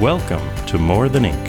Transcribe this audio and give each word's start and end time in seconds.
Welcome 0.00 0.64
to 0.64 0.78
More 0.78 1.10
Than 1.10 1.26
Ink. 1.26 1.46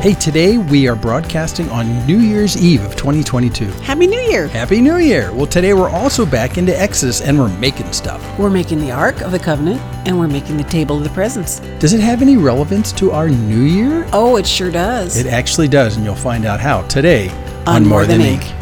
Hey, 0.00 0.14
today 0.14 0.58
we 0.58 0.86
are 0.86 0.94
broadcasting 0.94 1.68
on 1.70 2.06
New 2.06 2.20
Year's 2.20 2.56
Eve 2.56 2.84
of 2.84 2.94
2022. 2.94 3.64
Happy 3.82 4.06
New 4.06 4.20
Year! 4.20 4.46
Happy 4.46 4.80
New 4.80 4.98
Year! 4.98 5.32
Well, 5.32 5.48
today 5.48 5.74
we're 5.74 5.90
also 5.90 6.24
back 6.24 6.56
into 6.56 6.78
Exodus 6.80 7.20
and 7.20 7.36
we're 7.36 7.48
making 7.58 7.92
stuff. 7.92 8.22
We're 8.38 8.48
making 8.48 8.78
the 8.78 8.92
Ark 8.92 9.22
of 9.22 9.32
the 9.32 9.40
Covenant 9.40 9.80
and 10.06 10.16
we're 10.16 10.28
making 10.28 10.56
the 10.56 10.62
Table 10.62 10.98
of 10.98 11.02
the 11.02 11.10
Presence. 11.10 11.58
Does 11.80 11.94
it 11.94 12.00
have 12.00 12.22
any 12.22 12.36
relevance 12.36 12.92
to 12.92 13.10
our 13.10 13.28
new 13.28 13.62
year? 13.62 14.06
Oh, 14.12 14.36
it 14.36 14.46
sure 14.46 14.70
does. 14.70 15.16
It 15.16 15.26
actually 15.26 15.66
does, 15.66 15.96
and 15.96 16.04
you'll 16.04 16.14
find 16.14 16.44
out 16.44 16.60
how 16.60 16.82
today 16.82 17.28
on, 17.66 17.78
On 17.78 17.82
More, 17.82 17.90
More 17.98 18.06
Than, 18.06 18.20
Than 18.20 18.34
Ink. 18.34 18.44
Ink. 18.44 18.61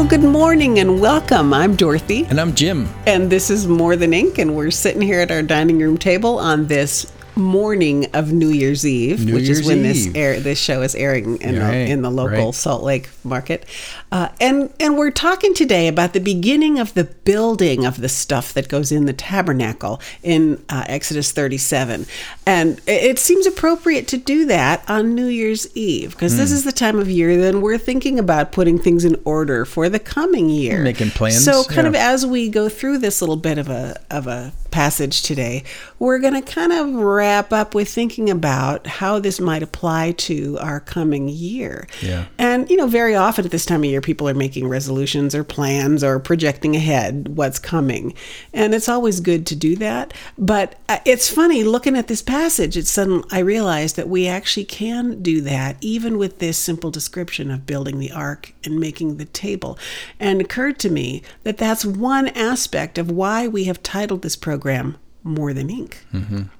Well, 0.00 0.08
good 0.08 0.22
morning 0.22 0.78
and 0.78 0.98
welcome. 0.98 1.52
I'm 1.52 1.76
Dorothy, 1.76 2.24
And 2.30 2.40
I'm 2.40 2.54
Jim. 2.54 2.88
and 3.04 3.28
this 3.28 3.50
is 3.50 3.68
More 3.68 3.96
Than 3.96 4.14
Ink, 4.14 4.38
and 4.38 4.56
we're 4.56 4.70
sitting 4.70 5.02
here 5.02 5.20
at 5.20 5.30
our 5.30 5.42
dining 5.42 5.78
room 5.78 5.98
table 5.98 6.38
on 6.38 6.68
this 6.68 7.04
morning 7.40 8.06
of 8.14 8.32
New 8.32 8.50
Year's 8.50 8.86
Eve, 8.86 9.24
New 9.24 9.34
which 9.34 9.44
Year's 9.44 9.60
is 9.60 9.66
when 9.66 9.82
this 9.82 10.08
air 10.14 10.38
this 10.38 10.58
show 10.58 10.82
is 10.82 10.94
airing 10.94 11.40
in, 11.40 11.58
Right, 11.58 11.70
the, 11.72 11.90
in 11.90 12.02
the 12.02 12.10
local 12.10 12.46
right. 12.46 12.54
Salt 12.54 12.82
Lake 12.82 13.08
market, 13.24 13.64
uh, 14.12 14.28
and 14.40 14.72
and 14.78 14.96
we're 14.96 15.10
talking 15.10 15.54
today 15.54 15.88
about 15.88 16.12
the 16.12 16.20
beginning 16.20 16.78
of 16.78 16.94
the 16.94 17.04
building 17.04 17.84
of 17.84 18.00
the 18.00 18.08
stuff 18.08 18.52
that 18.52 18.68
goes 18.68 18.92
in 18.92 19.06
the 19.06 19.12
tabernacle 19.12 20.00
in 20.22 20.62
uh, 20.68 20.84
Exodus 20.86 21.32
37, 21.32 22.06
and 22.46 22.80
it, 22.86 23.18
seems 23.18 23.46
appropriate 23.46 24.06
to 24.08 24.16
do 24.16 24.46
that 24.46 24.82
on 24.88 25.14
New 25.14 25.26
Year's 25.26 25.74
Eve 25.76 26.10
because 26.12 26.32
Hmm. 26.32 26.38
this 26.38 26.52
is 26.52 26.64
the 26.64 26.72
time 26.72 26.98
of 26.98 27.08
year 27.10 27.36
then 27.40 27.60
we're 27.60 27.78
thinking 27.78 28.18
about 28.18 28.52
putting 28.52 28.78
things 28.78 29.04
in 29.04 29.20
order 29.24 29.64
for 29.64 29.88
the 29.88 29.98
coming 29.98 30.48
year, 30.50 30.82
Making 30.82 31.10
plans, 31.10 31.44
So 31.44 31.64
kind 31.64 31.86
of 31.86 31.94
as 31.94 32.26
we 32.26 32.48
go 32.48 32.68
through 32.68 32.98
this 32.98 33.20
little 33.20 33.36
bit 33.36 33.58
of 33.58 33.68
a 33.68 33.96
of 34.10 34.26
a 34.26 34.52
passage 34.70 35.22
today, 35.22 35.64
we're 36.00 36.18
going 36.18 36.32
to 36.32 36.40
kind 36.40 36.72
of 36.72 36.94
wrap 36.94 37.52
up 37.52 37.74
with 37.74 37.86
thinking 37.88 38.30
about 38.30 38.86
how 38.86 39.18
this 39.18 39.38
might 39.38 39.62
apply 39.62 40.12
to 40.12 40.58
our 40.58 40.80
coming 40.80 41.28
year. 41.28 41.86
Yeah. 42.00 42.24
And 42.38 42.68
you 42.70 42.76
know, 42.76 42.86
very 42.86 43.14
often 43.14 43.44
at 43.44 43.50
this 43.50 43.66
time 43.66 43.80
of 43.80 43.84
year 43.84 44.00
people 44.00 44.26
are 44.28 44.34
making 44.34 44.66
resolutions 44.66 45.34
or 45.34 45.44
plans 45.44 46.02
or 46.02 46.18
projecting 46.18 46.74
ahead 46.74 47.36
what's 47.36 47.58
coming. 47.58 48.14
And 48.54 48.74
it's 48.74 48.88
always 48.88 49.20
good 49.20 49.46
to 49.48 49.54
do 49.54 49.76
that, 49.76 50.14
but 50.38 50.74
uh, 50.88 50.98
it's 51.04 51.28
funny 51.28 51.62
looking 51.62 51.96
at 51.96 52.08
this 52.08 52.22
passage, 52.22 52.78
it's 52.78 52.90
sudden 52.90 53.22
I 53.30 53.40
realized 53.40 53.96
that 53.96 54.08
we 54.08 54.26
actually 54.26 54.64
can 54.64 55.22
do 55.22 55.42
that 55.42 55.76
even 55.82 56.16
with 56.16 56.38
this 56.38 56.56
simple 56.56 56.90
description 56.90 57.50
of 57.50 57.66
building 57.66 57.98
the 57.98 58.10
ark 58.10 58.54
and 58.64 58.80
making 58.80 59.18
the 59.18 59.26
table. 59.26 59.78
And 60.18 60.40
it 60.40 60.44
occurred 60.46 60.78
to 60.78 60.88
me 60.88 61.22
that 61.42 61.58
that's 61.58 61.84
one 61.84 62.28
aspect 62.28 62.96
of 62.96 63.10
why 63.10 63.46
we 63.46 63.64
have 63.64 63.82
titled 63.82 64.22
this 64.22 64.36
program 64.36 64.96
More 65.22 65.52
Than 65.52 65.68
Ink. 65.70 66.04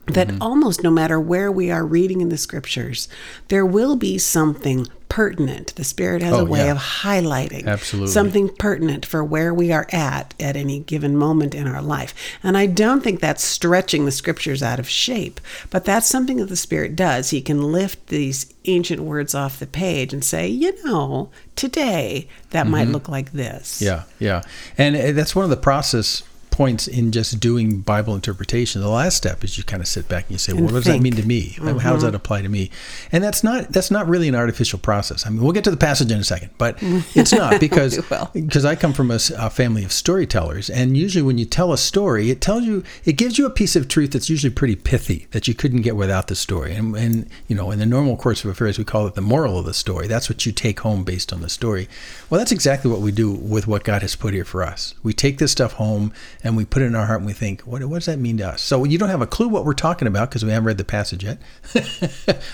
That 0.06 0.32
almost 0.40 0.82
no 0.82 0.90
matter 0.90 1.18
where 1.20 1.50
we 1.52 1.70
are 1.70 1.84
reading 1.86 2.20
in 2.20 2.28
the 2.30 2.36
scriptures, 2.36 3.08
there 3.48 3.64
will 3.64 3.96
be 3.96 4.18
something 4.18 4.86
pertinent. 5.08 5.74
The 5.76 5.82
Spirit 5.84 6.22
has 6.22 6.34
Oh, 6.34 6.40
a 6.40 6.44
way 6.44 6.66
yeah. 6.66 6.72
of 6.72 6.78
highlighting 6.78 7.66
Absolutely. 7.66 8.12
something 8.12 8.48
pertinent 8.48 9.04
for 9.06 9.24
where 9.24 9.52
we 9.52 9.72
are 9.72 9.86
at 9.90 10.34
at 10.38 10.56
any 10.56 10.78
given 10.80 11.16
moment 11.16 11.54
in 11.54 11.66
our 11.66 11.82
life. 11.82 12.14
And 12.44 12.56
I 12.56 12.66
don't 12.66 13.02
think 13.02 13.20
that's 13.20 13.42
stretching 13.42 14.04
the 14.04 14.12
scriptures 14.12 14.62
out 14.62 14.78
of 14.78 14.88
shape, 14.88 15.40
but 15.70 15.84
that's 15.84 16.06
something 16.06 16.36
that 16.38 16.48
the 16.48 16.54
Spirit 16.56 16.94
does. 16.96 17.30
He 17.30 17.40
can 17.42 17.72
lift 17.72 18.06
these 18.08 18.52
ancient 18.66 19.00
words 19.00 19.34
off 19.34 19.58
the 19.58 19.66
page 19.66 20.12
and 20.12 20.24
say, 20.24 20.46
you 20.48 20.72
know, 20.84 21.30
today 21.56 22.28
that 22.50 22.66
might 22.68 22.88
look 22.88 23.08
like 23.08 23.32
this. 23.32 23.80
Mm-hmm. 23.80 23.84
Yeah, 23.84 24.02
yeah. 24.18 24.42
And 24.78 24.96
uh, 24.96 25.12
that's 25.12 25.34
one 25.34 25.44
of 25.44 25.50
the 25.50 25.56
process 25.56 26.22
points 26.50 26.88
in 26.88 27.12
just 27.12 27.40
doing 27.40 27.80
Bible 27.80 28.14
interpretation. 28.14 28.80
The 28.80 28.88
last 28.88 29.16
step 29.16 29.44
is 29.44 29.56
you 29.58 29.64
kind 29.64 29.82
of 29.82 29.88
sit 29.88 30.08
back 30.08 30.24
and 30.24 30.32
you 30.32 30.38
say, 30.38 30.52
well, 30.52 30.64
And 30.64 30.72
what 30.72 30.84
does 30.84 30.92
that 30.92 31.00
mean 31.00 31.16
to 31.16 31.26
me? 31.26 31.56
How 31.58 31.92
does 31.92 32.02
that 32.02 32.14
apply 32.14 32.42
to 32.42 32.48
me? 32.48 32.70
And 33.12 33.22
that's 33.22 33.42
not 33.42 33.70
that's 33.70 33.90
not 33.90 34.08
really 34.08 34.28
an 34.28 34.34
artificial 34.34 34.78
process. 34.78 35.26
I 35.26 35.30
mean, 35.30 35.42
we'll 35.42 35.52
get 35.52 35.64
to 35.64 35.70
the 35.70 35.76
passage 35.76 36.10
in 36.10 36.18
a 36.18 36.24
second, 36.24 36.50
but 36.58 36.76
it's 37.14 37.32
not 37.32 37.60
because 37.66 37.98
because 38.32 38.64
I 38.64 38.76
come 38.76 38.92
from 38.92 39.10
a 39.10 39.18
family 39.50 39.84
of 39.84 39.92
storytellers, 39.92 40.70
and 40.70 40.96
usually 40.96 41.22
when 41.22 41.38
you 41.38 41.44
tell 41.44 41.72
a 41.72 41.78
story, 41.78 42.30
it 42.30 42.40
tells 42.40 42.64
you 42.64 42.84
it 43.04 43.14
gives 43.14 43.38
you 43.38 43.46
a 43.46 43.50
piece 43.50 43.76
of 43.76 43.88
truth 43.88 44.12
that's 44.12 44.30
usually 44.30 44.52
pretty 44.52 44.76
pithy 44.76 45.26
that 45.30 45.48
you 45.48 45.54
couldn't 45.54 45.82
get 45.82 45.96
without 45.96 46.26
the 46.26 46.36
story. 46.36 46.74
And, 46.74 46.96
and 46.96 47.28
you 47.48 47.56
know, 47.56 47.70
in 47.70 47.78
the 47.78 47.86
normal 47.86 48.16
course 48.16 48.44
of 48.44 48.50
affairs, 48.50 48.78
we 48.78 48.84
call 48.84 49.06
it 49.06 49.14
the 49.14 49.20
moral 49.20 49.58
of 49.58 49.64
the 49.64 49.74
story. 49.74 50.06
That's 50.06 50.28
what 50.28 50.46
you 50.46 50.52
take 50.52 50.80
home 50.80 51.04
based 51.04 51.32
on 51.32 51.40
the 51.40 51.48
story. 51.48 51.88
Well, 52.28 52.38
that's 52.38 52.52
exactly 52.52 52.90
what 52.90 53.00
we 53.00 53.12
do 53.12 53.30
with 53.32 53.66
what 53.66 53.84
God 53.84 54.02
has 54.02 54.16
put 54.16 54.34
here 54.34 54.44
for 54.44 54.62
us. 54.62 54.94
We 55.02 55.12
take 55.12 55.38
this 55.38 55.52
stuff 55.52 55.74
home 55.74 56.12
and 56.42 56.49
we 56.56 56.64
put 56.64 56.82
it 56.82 56.86
in 56.86 56.94
our 56.94 57.06
heart 57.06 57.18
and 57.18 57.26
we 57.26 57.32
think, 57.32 57.62
what, 57.62 57.82
what 57.84 57.96
does 57.98 58.06
that 58.06 58.18
mean 58.18 58.38
to 58.38 58.48
us? 58.48 58.62
So 58.62 58.84
you 58.84 58.98
don't 58.98 59.08
have 59.08 59.22
a 59.22 59.26
clue 59.26 59.48
what 59.48 59.64
we're 59.64 59.72
talking 59.74 60.08
about 60.08 60.28
because 60.30 60.44
we 60.44 60.50
haven't 60.50 60.66
read 60.66 60.78
the 60.78 60.84
passage 60.84 61.24
yet. 61.24 61.38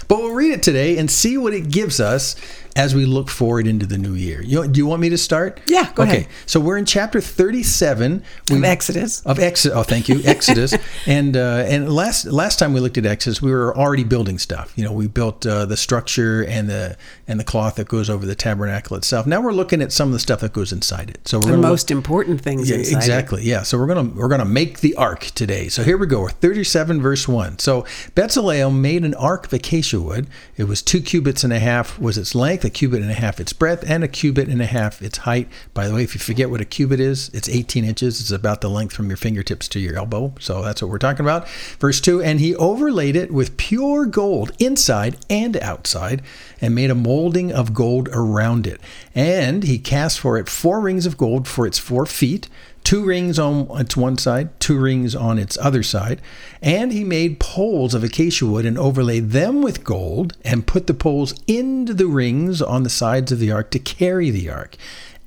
but 0.08 0.18
we'll 0.18 0.32
read 0.34 0.52
it 0.52 0.62
today 0.62 0.98
and 0.98 1.10
see 1.10 1.38
what 1.38 1.52
it 1.54 1.70
gives 1.70 2.00
us 2.00 2.36
as 2.76 2.94
we 2.94 3.06
look 3.06 3.30
forward 3.30 3.66
into 3.66 3.86
the 3.86 3.96
new 3.96 4.12
year. 4.12 4.42
You, 4.42 4.68
do 4.68 4.78
you 4.78 4.86
want 4.86 5.00
me 5.00 5.08
to 5.08 5.16
start? 5.18 5.60
Yeah, 5.66 5.90
go 5.94 6.02
okay. 6.02 6.12
ahead. 6.18 6.28
So 6.44 6.60
we're 6.60 6.76
in 6.76 6.84
chapter 6.84 7.20
37 7.22 8.22
Of 8.50 8.64
Exodus. 8.64 9.22
Of 9.22 9.38
Exodus. 9.38 9.76
Oh, 9.76 9.82
thank 9.82 10.08
you, 10.10 10.20
Exodus. 10.24 10.74
and 11.06 11.36
uh, 11.36 11.64
and 11.66 11.90
last 11.90 12.26
last 12.26 12.58
time 12.58 12.74
we 12.74 12.80
looked 12.80 12.98
at 12.98 13.06
Exodus, 13.06 13.40
we 13.40 13.50
were 13.50 13.76
already 13.76 14.04
building 14.04 14.38
stuff. 14.38 14.72
You 14.76 14.84
know, 14.84 14.92
we 14.92 15.06
built 15.06 15.46
uh, 15.46 15.64
the 15.64 15.76
structure 15.76 16.44
and 16.44 16.68
the 16.68 16.96
and 17.26 17.40
the 17.40 17.44
cloth 17.44 17.76
that 17.76 17.88
goes 17.88 18.10
over 18.10 18.26
the 18.26 18.34
tabernacle 18.34 18.96
itself. 18.96 19.26
Now 19.26 19.40
we're 19.40 19.52
looking 19.52 19.80
at 19.80 19.90
some 19.90 20.08
of 20.10 20.12
the 20.12 20.18
stuff 20.18 20.40
that 20.40 20.52
goes 20.52 20.70
inside 20.70 21.08
it. 21.08 21.26
So 21.26 21.38
we're 21.38 21.44
The 21.44 21.50
gonna 21.52 21.62
look- 21.62 21.70
most 21.70 21.90
important 21.90 22.42
things 22.42 22.68
yeah, 22.68 22.76
inside 22.76 22.92
it. 22.92 22.96
exactly. 22.96 23.42
Yeah. 23.44 23.62
So 23.62 23.75
we're 23.78 23.86
gonna 23.86 24.10
we're 24.14 24.28
gonna 24.28 24.44
make 24.44 24.80
the 24.80 24.94
ark 24.94 25.20
today. 25.34 25.68
So 25.68 25.82
here 25.82 25.96
we 25.96 26.06
go. 26.06 26.28
37 26.28 27.00
verse 27.00 27.26
one. 27.26 27.58
So 27.58 27.82
Bezalel 28.14 28.74
made 28.74 29.04
an 29.04 29.14
ark 29.14 29.46
of 29.46 29.52
acacia 29.52 30.00
wood. 30.00 30.26
It 30.56 30.64
was 30.64 30.82
two 30.82 31.00
cubits 31.00 31.44
and 31.44 31.52
a 31.52 31.58
half 31.58 31.98
was 31.98 32.18
its 32.18 32.34
length, 32.34 32.64
a 32.64 32.70
cubit 32.70 33.02
and 33.02 33.10
a 33.10 33.14
half 33.14 33.40
its 33.40 33.52
breadth, 33.52 33.84
and 33.88 34.04
a 34.04 34.08
cubit 34.08 34.48
and 34.48 34.60
a 34.60 34.66
half 34.66 35.02
its 35.02 35.18
height. 35.18 35.48
By 35.74 35.88
the 35.88 35.94
way, 35.94 36.02
if 36.02 36.14
you 36.14 36.20
forget 36.20 36.50
what 36.50 36.60
a 36.60 36.64
cubit 36.64 37.00
is, 37.00 37.28
it's 37.34 37.48
18 37.48 37.84
inches. 37.84 38.20
It's 38.20 38.30
about 38.30 38.60
the 38.60 38.70
length 38.70 38.94
from 38.94 39.08
your 39.08 39.16
fingertips 39.16 39.68
to 39.68 39.80
your 39.80 39.96
elbow. 39.96 40.34
So 40.40 40.62
that's 40.62 40.82
what 40.82 40.90
we're 40.90 40.98
talking 40.98 41.24
about. 41.24 41.48
Verse 41.48 42.00
two. 42.00 42.22
And 42.22 42.40
he 42.40 42.54
overlaid 42.56 43.16
it 43.16 43.32
with 43.32 43.56
pure 43.56 44.06
gold 44.06 44.52
inside 44.58 45.16
and 45.28 45.56
outside, 45.58 46.22
and 46.60 46.74
made 46.74 46.90
a 46.90 46.94
molding 46.94 47.52
of 47.52 47.74
gold 47.74 48.08
around 48.12 48.66
it. 48.66 48.80
And 49.14 49.62
he 49.64 49.78
cast 49.78 50.20
for 50.20 50.38
it 50.38 50.48
four 50.48 50.80
rings 50.80 51.06
of 51.06 51.16
gold 51.16 51.48
for 51.48 51.66
its 51.66 51.78
four 51.78 52.06
feet 52.06 52.48
two 52.86 53.04
rings 53.04 53.36
on 53.36 53.66
its 53.80 53.96
one 53.96 54.16
side, 54.16 54.48
two 54.60 54.78
rings 54.78 55.12
on 55.12 55.40
its 55.40 55.58
other 55.58 55.82
side. 55.82 56.22
And 56.62 56.92
he 56.92 57.02
made 57.02 57.40
poles 57.40 57.94
of 57.94 58.04
acacia 58.04 58.46
wood 58.46 58.64
and 58.64 58.78
overlaid 58.78 59.30
them 59.30 59.60
with 59.60 59.82
gold 59.82 60.36
and 60.44 60.68
put 60.68 60.86
the 60.86 60.94
poles 60.94 61.34
into 61.48 61.92
the 61.92 62.06
rings 62.06 62.62
on 62.62 62.84
the 62.84 62.88
sides 62.88 63.32
of 63.32 63.40
the 63.40 63.50
ark 63.50 63.72
to 63.72 63.80
carry 63.80 64.30
the 64.30 64.48
ark. 64.48 64.76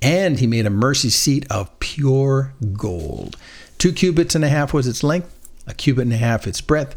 And 0.01 0.39
he 0.39 0.47
made 0.47 0.67
a 0.67 0.69
mercy 0.69 1.09
seat 1.09 1.45
of 1.51 1.77
pure 1.79 2.53
gold. 2.71 3.35
Two 3.77 3.91
cubits 3.91 4.35
and 4.35 4.45
a 4.45 4.49
half 4.49 4.73
was 4.73 4.87
its 4.87 5.03
length, 5.03 5.37
a 5.67 5.73
cubit 5.73 6.03
and 6.03 6.13
a 6.13 6.17
half 6.17 6.47
its 6.47 6.61
breadth. 6.61 6.95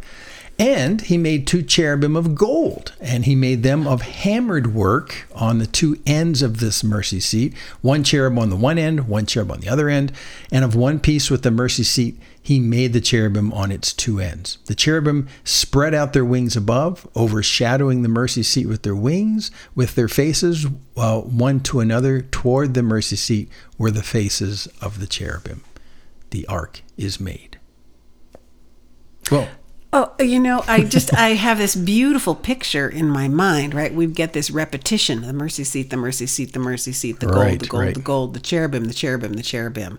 And 0.62 1.00
he 1.00 1.18
made 1.18 1.44
two 1.44 1.64
cherubim 1.64 2.14
of 2.14 2.36
gold, 2.36 2.92
and 3.00 3.24
he 3.24 3.34
made 3.34 3.64
them 3.64 3.88
of 3.88 4.02
hammered 4.02 4.72
work 4.72 5.26
on 5.34 5.58
the 5.58 5.66
two 5.66 6.00
ends 6.06 6.40
of 6.40 6.60
this 6.60 6.84
mercy 6.84 7.18
seat, 7.18 7.52
one 7.80 8.04
cherub 8.04 8.38
on 8.38 8.48
the 8.48 8.54
one 8.54 8.78
end, 8.78 9.08
one 9.08 9.26
cherub 9.26 9.50
on 9.50 9.58
the 9.58 9.68
other 9.68 9.88
end, 9.88 10.12
and 10.52 10.64
of 10.64 10.76
one 10.76 11.00
piece 11.00 11.30
with 11.30 11.42
the 11.42 11.50
mercy 11.50 11.82
seat, 11.82 12.16
he 12.40 12.60
made 12.60 12.92
the 12.92 13.00
cherubim 13.00 13.52
on 13.52 13.72
its 13.72 13.92
two 13.92 14.20
ends. 14.20 14.58
The 14.66 14.76
cherubim 14.76 15.26
spread 15.42 15.94
out 15.94 16.12
their 16.12 16.24
wings 16.24 16.54
above, 16.54 17.08
overshadowing 17.16 18.02
the 18.02 18.08
mercy 18.08 18.44
seat 18.44 18.66
with 18.66 18.84
their 18.84 18.94
wings, 18.94 19.50
with 19.74 19.96
their 19.96 20.06
faces 20.06 20.66
uh, 20.96 21.22
one 21.22 21.58
to 21.62 21.80
another 21.80 22.22
toward 22.22 22.74
the 22.74 22.84
mercy 22.84 23.16
seat 23.16 23.48
were 23.78 23.90
the 23.90 24.04
faces 24.04 24.68
of 24.80 25.00
the 25.00 25.08
cherubim. 25.08 25.64
The 26.30 26.46
ark 26.46 26.82
is 26.96 27.18
made. 27.18 27.58
Well, 29.28 29.48
Oh, 29.94 30.10
you 30.18 30.40
know, 30.40 30.64
I 30.66 30.84
just 30.84 31.12
I 31.12 31.30
have 31.30 31.58
this 31.58 31.76
beautiful 31.76 32.34
picture 32.34 32.88
in 32.88 33.10
my 33.10 33.28
mind, 33.28 33.74
right? 33.74 33.92
We 33.94 34.06
get 34.06 34.32
this 34.32 34.50
repetition: 34.50 35.20
the 35.22 35.34
mercy 35.34 35.64
seat, 35.64 35.90
the 35.90 35.98
mercy 35.98 36.26
seat, 36.26 36.54
the 36.54 36.58
mercy 36.58 36.92
seat, 36.92 37.20
the 37.20 37.26
gold, 37.26 37.38
Right, 37.38 37.60
the 37.60 37.66
gold, 37.66 37.82
right. 37.82 37.94
the 37.94 38.00
gold, 38.00 38.34
the 38.34 38.40
cherubim, 38.40 38.84
the 38.86 38.94
cherubim, 38.94 39.34
the 39.34 39.42
cherubim. 39.42 39.98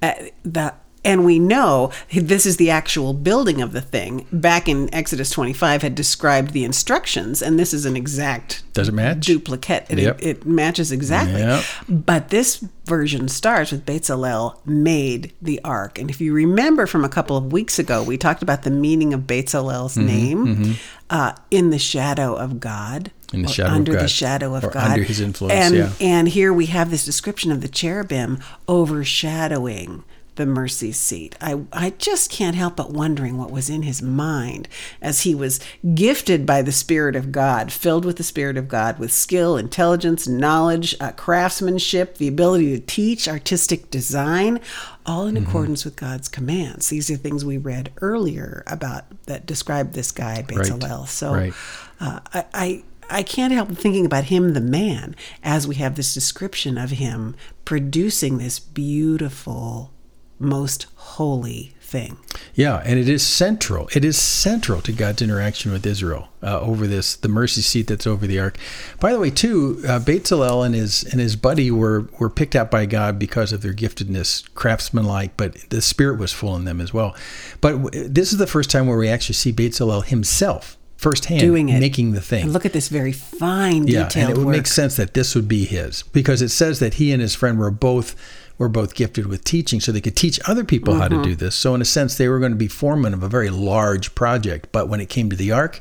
Uh, 0.00 0.12
the 0.44 0.74
and 1.04 1.24
we 1.24 1.38
know 1.38 1.90
this 2.12 2.46
is 2.46 2.56
the 2.56 2.70
actual 2.70 3.12
building 3.12 3.60
of 3.60 3.72
the 3.72 3.80
thing. 3.80 4.26
Back 4.32 4.68
in 4.68 4.92
Exodus 4.94 5.30
25, 5.30 5.82
had 5.82 5.94
described 5.94 6.52
the 6.52 6.64
instructions, 6.64 7.42
and 7.42 7.58
this 7.58 7.72
is 7.74 7.84
an 7.84 7.96
exact 7.96 8.62
Does 8.72 8.88
it 8.88 8.94
match? 8.94 9.20
duplicate. 9.26 9.86
It, 9.90 9.98
Yep. 9.98 10.18
it 10.22 10.46
matches 10.46 10.90
exactly. 10.92 11.40
Yep. 11.40 11.64
But 11.88 12.28
this 12.30 12.64
version 12.86 13.28
starts 13.28 13.70
with 13.72 13.86
Bezalel 13.86 14.58
made 14.66 15.32
the 15.40 15.60
ark. 15.64 15.98
And 15.98 16.10
if 16.10 16.20
you 16.20 16.32
remember 16.34 16.86
from 16.86 17.04
a 17.04 17.08
couple 17.08 17.36
of 17.36 17.52
weeks 17.52 17.78
ago, 17.78 18.02
we 18.02 18.16
talked 18.18 18.42
about 18.42 18.62
the 18.62 18.70
meaning 18.70 19.12
of 19.14 19.22
Bezalel's 19.22 19.96
Mm-hmm, 19.96 20.06
name 20.06 20.74
uh, 21.10 21.32
in 21.50 21.70
the 21.70 21.78
shadow 21.78 22.34
of 22.34 22.60
God. 22.60 23.10
In 23.32 23.42
the 23.42 23.48
shadow 23.48 23.70
of 23.70 23.74
under 23.76 23.92
the 23.96 24.08
shadow 24.08 24.54
of 24.54 24.64
or 24.64 24.70
God. 24.70 24.90
under 24.92 25.02
his 25.02 25.20
influence, 25.20 25.54
And, 25.54 25.74
yeah. 25.74 25.90
and 26.00 26.28
here 26.28 26.52
we 26.52 26.66
have 26.66 26.90
this 26.90 27.04
description 27.04 27.50
of 27.50 27.60
the 27.62 27.68
cherubim 27.68 28.38
overshadowing 28.68 30.04
the 30.36 30.46
mercy 30.46 30.92
seat. 30.92 31.36
I, 31.40 31.60
I 31.72 31.90
just 31.98 32.30
can't 32.30 32.56
help 32.56 32.76
but 32.76 32.90
wondering 32.90 33.36
what 33.38 33.50
was 33.50 33.68
in 33.70 33.82
his 33.82 34.02
mind 34.02 34.68
as 35.02 35.22
he 35.22 35.34
was 35.34 35.60
gifted 35.94 36.46
by 36.46 36.62
the 36.62 36.72
Spirit 36.72 37.16
of 37.16 37.32
God, 37.32 37.72
filled 37.72 38.04
with 38.04 38.16
the 38.16 38.22
Spirit 38.22 38.56
of 38.56 38.68
God, 38.68 38.98
with 38.98 39.12
skill, 39.12 39.56
intelligence, 39.56 40.26
knowledge, 40.26 40.94
uh, 41.00 41.12
craftsmanship, 41.12 42.18
the 42.18 42.28
ability 42.28 42.78
to 42.78 42.84
teach, 42.84 43.28
artistic 43.28 43.90
design, 43.90 44.60
all 45.06 45.24
Mm-hmm. 45.24 45.36
in 45.36 45.46
accordance 45.46 45.84
with 45.84 45.96
God's 45.96 46.28
commands. 46.28 46.88
These 46.88 47.10
are 47.10 47.16
things 47.16 47.44
we 47.44 47.58
read 47.58 47.92
earlier 48.00 48.62
about 48.66 49.04
that 49.26 49.46
describe 49.46 49.92
this 49.92 50.12
guy, 50.12 50.42
Bezalel. 50.42 51.06
So 51.08 51.34
right. 51.34 51.52
uh, 52.00 52.20
I, 52.32 52.44
I 52.54 52.82
I 53.10 53.22
can't 53.22 53.52
help 53.52 53.70
thinking 53.70 54.06
about 54.06 54.24
him, 54.24 54.54
the 54.54 54.60
man, 54.60 55.14
as 55.42 55.68
we 55.68 55.74
have 55.76 55.94
this 55.96 56.14
description 56.14 56.78
of 56.78 56.90
him 56.92 57.36
producing 57.64 58.38
this 58.38 58.58
beautiful, 58.58 59.92
most 60.38 60.86
holy 60.96 61.74
thing. 61.80 62.16
Yeah, 62.54 62.82
and 62.84 62.98
it 62.98 63.08
is 63.08 63.22
central. 63.24 63.88
It 63.94 64.04
is 64.04 64.16
central 64.18 64.80
to 64.82 64.92
God's 64.92 65.22
interaction 65.22 65.70
with 65.70 65.86
Israel 65.86 66.28
uh, 66.42 66.60
over 66.60 66.86
this 66.86 67.14
the 67.16 67.28
mercy 67.28 67.60
seat 67.60 67.86
that's 67.86 68.06
over 68.06 68.26
the 68.26 68.40
ark. 68.40 68.56
By 69.00 69.12
the 69.12 69.20
way, 69.20 69.30
too, 69.30 69.80
uh, 69.86 70.00
Bezalel 70.00 70.64
and 70.66 70.74
his 70.74 71.04
and 71.04 71.20
his 71.20 71.36
buddy 71.36 71.70
were 71.70 72.08
were 72.18 72.30
picked 72.30 72.56
out 72.56 72.70
by 72.70 72.86
God 72.86 73.18
because 73.18 73.52
of 73.52 73.62
their 73.62 73.74
giftedness, 73.74 74.52
craftsmanlike, 74.54 75.36
but 75.36 75.54
the 75.70 75.80
Spirit 75.82 76.18
was 76.18 76.32
full 76.32 76.56
in 76.56 76.64
them 76.64 76.80
as 76.80 76.92
well. 76.92 77.14
But 77.60 77.82
w- 77.82 78.08
this 78.08 78.32
is 78.32 78.38
the 78.38 78.46
first 78.46 78.70
time 78.70 78.86
where 78.86 78.98
we 78.98 79.08
actually 79.08 79.34
see 79.36 79.52
Bezalel 79.52 80.04
himself 80.04 80.76
firsthand 80.96 81.40
Doing 81.40 81.68
it. 81.68 81.80
making 81.80 82.12
the 82.12 82.20
thing. 82.20 82.44
And 82.44 82.52
look 82.52 82.64
at 82.64 82.72
this 82.72 82.88
very 82.88 83.12
fine, 83.12 83.84
detail. 83.84 84.08
Yeah, 84.14 84.22
and 84.22 84.30
it 84.30 84.36
would 84.38 84.46
work. 84.46 84.56
make 84.56 84.66
sense 84.66 84.96
that 84.96 85.12
this 85.12 85.34
would 85.34 85.46
be 85.48 85.64
his 85.66 86.02
because 86.12 86.40
it 86.40 86.48
says 86.48 86.78
that 86.80 86.94
he 86.94 87.12
and 87.12 87.20
his 87.20 87.34
friend 87.34 87.58
were 87.58 87.70
both 87.70 88.16
were 88.58 88.68
both 88.68 88.94
gifted 88.94 89.26
with 89.26 89.42
teaching, 89.44 89.80
so 89.80 89.90
they 89.92 90.00
could 90.00 90.16
teach 90.16 90.38
other 90.48 90.64
people 90.64 90.94
how 90.94 91.08
to 91.08 91.14
Mm-hmm. 91.16 91.24
do 91.24 91.34
this. 91.34 91.54
So 91.56 91.74
in 91.74 91.80
a 91.82 91.84
sense, 91.84 92.16
they 92.16 92.28
were 92.28 92.38
going 92.38 92.52
to 92.52 92.56
be 92.58 92.68
foremen 92.68 93.12
of 93.14 93.22
a 93.22 93.28
very 93.28 93.50
large 93.50 94.14
project. 94.14 94.68
But 94.72 94.88
when 94.88 95.00
it 95.00 95.08
came 95.08 95.28
to 95.30 95.36
the 95.36 95.50
ark, 95.52 95.80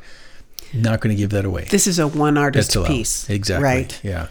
not 0.73 1.01
going 1.01 1.15
to 1.15 1.19
give 1.19 1.29
that 1.31 1.45
away. 1.45 1.67
This 1.69 1.85
is 1.85 1.99
a 1.99 2.07
one 2.07 2.37
artist 2.37 2.75
piece. 2.85 3.29
Exactly. 3.29 3.63
Right. 3.63 3.99
Yeah. 4.03 4.27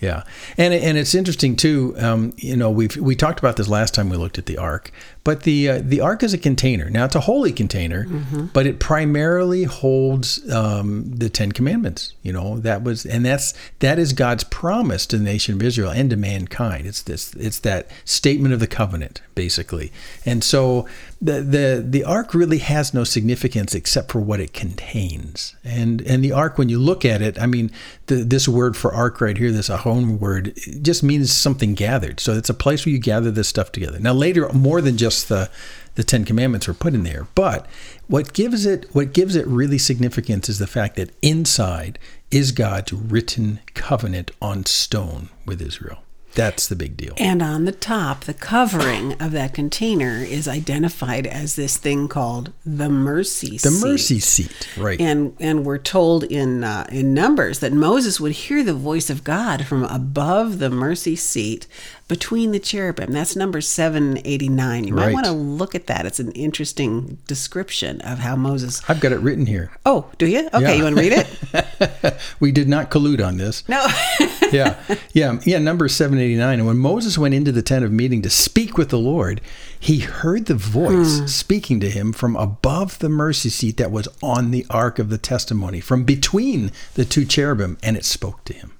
Yeah. 0.00 0.24
And 0.58 0.74
and 0.74 0.98
it's 0.98 1.14
interesting 1.14 1.56
too. 1.56 1.94
Um, 1.98 2.34
you 2.36 2.56
know, 2.56 2.70
we've 2.70 2.96
we 2.96 3.16
talked 3.16 3.38
about 3.38 3.56
this 3.56 3.66
last 3.68 3.94
time 3.94 4.10
we 4.10 4.18
looked 4.18 4.36
at 4.36 4.44
the 4.44 4.58
ark, 4.58 4.92
but 5.24 5.44
the 5.44 5.68
uh, 5.70 5.80
the 5.82 6.00
ark 6.02 6.22
is 6.22 6.34
a 6.34 6.38
container. 6.38 6.90
Now 6.90 7.06
it's 7.06 7.14
a 7.14 7.20
holy 7.20 7.52
container, 7.52 8.04
Mm-hmm. 8.04 8.46
but 8.52 8.66
it 8.66 8.78
primarily 8.78 9.64
holds 9.64 10.50
um, 10.52 11.04
the 11.16 11.30
Ten 11.30 11.50
Commandments. 11.52 12.12
You 12.22 12.32
know 12.34 12.58
that 12.58 12.82
was 12.84 13.06
and 13.06 13.24
that's 13.24 13.54
that 13.78 13.98
is 13.98 14.12
God's 14.12 14.44
promise 14.44 15.06
to 15.06 15.16
the 15.16 15.24
nation 15.24 15.54
of 15.54 15.62
Israel 15.62 15.90
and 15.90 16.10
to 16.10 16.16
mankind. 16.16 16.86
It's 16.86 17.02
this 17.02 17.32
it's 17.34 17.60
that 17.60 17.88
statement 18.04 18.52
of 18.52 18.60
the 18.60 18.66
covenant 18.66 19.22
basically. 19.34 19.92
And 20.26 20.44
so 20.44 20.86
the 21.20 21.40
the 21.40 21.84
the 21.86 22.04
ark 22.04 22.34
really 22.34 22.58
has 22.58 22.92
no 22.92 23.02
significance 23.02 23.74
except 23.74 24.12
for 24.12 24.20
what 24.20 24.40
it 24.40 24.52
contains. 24.52 25.56
And 25.64 26.02
and 26.02 26.22
the 26.22 26.32
ark, 26.32 26.58
when 26.58 26.68
you 26.68 26.78
look 26.78 27.04
at 27.04 27.22
it, 27.22 27.40
I 27.40 27.46
mean, 27.46 27.70
the, 28.06 28.16
this 28.16 28.46
word 28.46 28.76
for 28.76 28.92
ark 28.92 29.20
right 29.20 29.36
here, 29.36 29.50
this 29.50 29.70
aron 29.70 30.18
word, 30.18 30.58
just 30.82 31.02
means 31.02 31.32
something 31.32 31.74
gathered. 31.74 32.20
So 32.20 32.34
it's 32.34 32.50
a 32.50 32.54
place 32.54 32.84
where 32.84 32.92
you 32.92 32.98
gather 32.98 33.30
this 33.30 33.48
stuff 33.48 33.72
together. 33.72 33.98
Now 33.98 34.12
later, 34.12 34.48
more 34.52 34.80
than 34.80 34.96
just 34.96 35.28
the 35.28 35.50
the 35.94 36.04
Ten 36.04 36.26
Commandments 36.26 36.68
are 36.68 36.74
put 36.74 36.92
in 36.92 37.04
there, 37.04 37.26
but 37.34 37.66
what 38.08 38.34
gives 38.34 38.66
it 38.66 38.86
what 38.94 39.14
gives 39.14 39.34
it 39.36 39.46
really 39.46 39.78
significance 39.78 40.50
is 40.50 40.58
the 40.58 40.66
fact 40.66 40.96
that 40.96 41.14
inside 41.22 41.98
is 42.30 42.52
God's 42.52 42.92
written 42.92 43.60
covenant 43.72 44.32
on 44.42 44.66
stone 44.66 45.30
with 45.46 45.62
Israel. 45.62 46.02
That's 46.36 46.68
the 46.68 46.76
big 46.76 46.96
deal. 46.96 47.14
And 47.16 47.42
on 47.42 47.64
the 47.64 47.72
top, 47.72 48.24
the 48.24 48.34
covering 48.34 49.14
of 49.14 49.32
that 49.32 49.52
container 49.54 50.18
is 50.18 50.46
identified 50.46 51.26
as 51.26 51.56
this 51.56 51.76
thing 51.78 52.06
called 52.08 52.52
the 52.64 52.88
mercy 52.88 53.52
The 53.58 53.58
seat. 53.58 53.80
The 53.80 53.86
mercy 53.86 54.18
seat, 54.20 54.68
right? 54.78 55.00
And 55.00 55.34
and 55.40 55.64
we're 55.66 55.78
told 55.78 56.22
in 56.24 56.62
uh, 56.62 56.86
in 56.92 57.12
Numbers 57.14 57.58
that 57.60 57.72
Moses 57.72 58.20
would 58.20 58.32
hear 58.32 58.62
the 58.62 58.74
voice 58.74 59.10
of 59.10 59.24
God 59.24 59.66
from 59.66 59.82
above 59.84 60.58
the 60.60 60.70
mercy 60.70 61.16
seat 61.16 61.66
between 62.08 62.52
the 62.52 62.60
cherubim. 62.60 63.10
That's 63.12 63.34
number 63.34 63.60
seven 63.60 64.20
eighty 64.24 64.48
nine. 64.48 64.84
You 64.86 64.94
might 64.94 65.06
Right. 65.06 65.14
want 65.14 65.26
to 65.26 65.32
look 65.32 65.74
at 65.74 65.86
that. 65.88 66.04
It's 66.06 66.20
an 66.20 66.32
interesting 66.32 67.18
description 67.26 68.00
of 68.02 68.18
how 68.20 68.36
Moses. 68.36 68.82
I've 68.88 69.00
got 69.00 69.12
it 69.12 69.18
written 69.20 69.46
here. 69.46 69.70
Oh, 69.86 70.10
do 70.18 70.26
you? 70.26 70.46
Okay, 70.52 70.60
Yeah. 70.60 70.72
you 70.74 70.84
want 70.84 70.96
to 70.96 71.02
read 71.02 71.12
it? 71.12 72.16
We 72.40 72.52
did 72.52 72.68
not 72.68 72.90
collude 72.90 73.24
on 73.26 73.36
this. 73.38 73.66
No. 73.68 73.86
yeah, 74.52 74.76
yeah, 75.12 75.40
yeah. 75.44 75.58
Number 75.58 75.88
seven 75.88 76.18
eighty 76.18 76.36
nine. 76.36 76.58
And 76.58 76.66
when 76.66 76.78
Moses 76.78 77.16
went 77.18 77.34
into 77.34 77.52
the 77.52 77.62
tent 77.62 77.84
of 77.84 77.92
meeting 77.92 78.22
to 78.22 78.30
speak 78.30 78.76
with 78.78 78.90
the 78.90 78.98
Lord, 78.98 79.40
he 79.78 79.98
heard 80.00 80.46
the 80.46 80.54
voice 80.54 81.18
Hmm. 81.20 81.26
speaking 81.26 81.80
to 81.80 81.90
him 81.90 82.12
from 82.12 82.36
above 82.36 82.98
the 82.98 83.08
mercy 83.08 83.48
seat 83.48 83.76
that 83.76 83.90
was 83.90 84.08
on 84.22 84.50
the 84.50 84.66
ark 84.70 84.98
of 84.98 85.08
the 85.10 85.18
testimony, 85.18 85.80
from 85.80 86.04
between 86.04 86.70
the 86.94 87.04
two 87.04 87.24
cherubim, 87.24 87.78
and 87.82 87.96
it 87.96 88.04
spoke 88.04 88.44
to 88.44 88.52
him. 88.52 88.72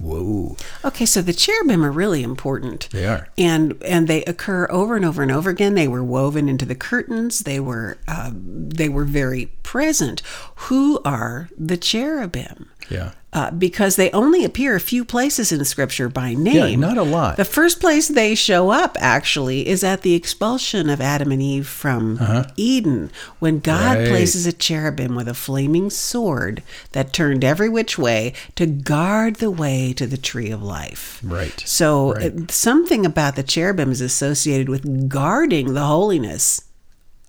Whoa! 0.00 0.56
Okay, 0.84 1.04
so 1.06 1.20
the 1.22 1.32
cherubim 1.32 1.84
are 1.84 1.90
really 1.90 2.22
important. 2.22 2.88
They 2.92 3.04
are. 3.04 3.26
and 3.36 3.74
and 3.84 4.06
they 4.06 4.22
occur 4.26 4.68
over 4.70 4.94
and 4.94 5.04
over 5.04 5.22
and 5.24 5.32
over 5.32 5.50
again. 5.50 5.74
They 5.74 5.88
were 5.88 6.04
woven 6.04 6.48
into 6.48 6.64
the 6.64 6.76
curtains. 6.76 7.40
They 7.40 7.58
were 7.58 7.98
uh, 8.06 8.30
they 8.32 8.88
were 8.88 9.04
very 9.04 9.46
present. 9.64 10.22
Who 10.68 11.00
are 11.04 11.48
the 11.58 11.76
cherubim? 11.76 12.68
Yeah. 12.88 13.10
Uh, 13.30 13.50
because 13.50 13.96
they 13.96 14.10
only 14.12 14.42
appear 14.42 14.74
a 14.74 14.80
few 14.80 15.04
places 15.04 15.52
in 15.52 15.62
Scripture 15.66 16.08
by 16.08 16.32
name. 16.32 16.80
Yeah, 16.80 16.88
not 16.88 16.96
a 16.96 17.02
lot. 17.02 17.36
The 17.36 17.44
first 17.44 17.78
place 17.78 18.08
they 18.08 18.34
show 18.34 18.70
up 18.70 18.96
actually 18.98 19.68
is 19.68 19.84
at 19.84 20.00
the 20.00 20.14
expulsion 20.14 20.88
of 20.88 20.98
Adam 21.02 21.30
and 21.30 21.42
Eve 21.42 21.66
from 21.68 22.18
Eden, 22.56 23.10
when 23.38 23.58
God 23.60 23.78
Uh-huh. 23.98 23.98
Right. 24.00 24.08
places 24.08 24.46
a 24.46 24.52
cherubim 24.52 25.14
with 25.14 25.28
a 25.28 25.34
flaming 25.34 25.90
sword 25.90 26.62
that 26.92 27.12
turned 27.12 27.44
every 27.44 27.68
which 27.68 27.98
way 27.98 28.32
to 28.56 28.64
guard 28.64 29.36
the 29.36 29.50
way 29.50 29.92
to 29.92 30.06
the 30.06 30.16
tree 30.16 30.50
of 30.50 30.62
life. 30.62 31.20
Right. 31.22 31.62
So 31.66 32.14
Right. 32.14 32.32
uh, 32.32 32.40
something 32.48 33.04
about 33.04 33.36
the 33.36 33.42
cherubim 33.42 33.92
is 33.92 34.00
associated 34.00 34.70
with 34.70 35.08
guarding 35.10 35.74
the 35.74 35.84
holiness 35.84 36.62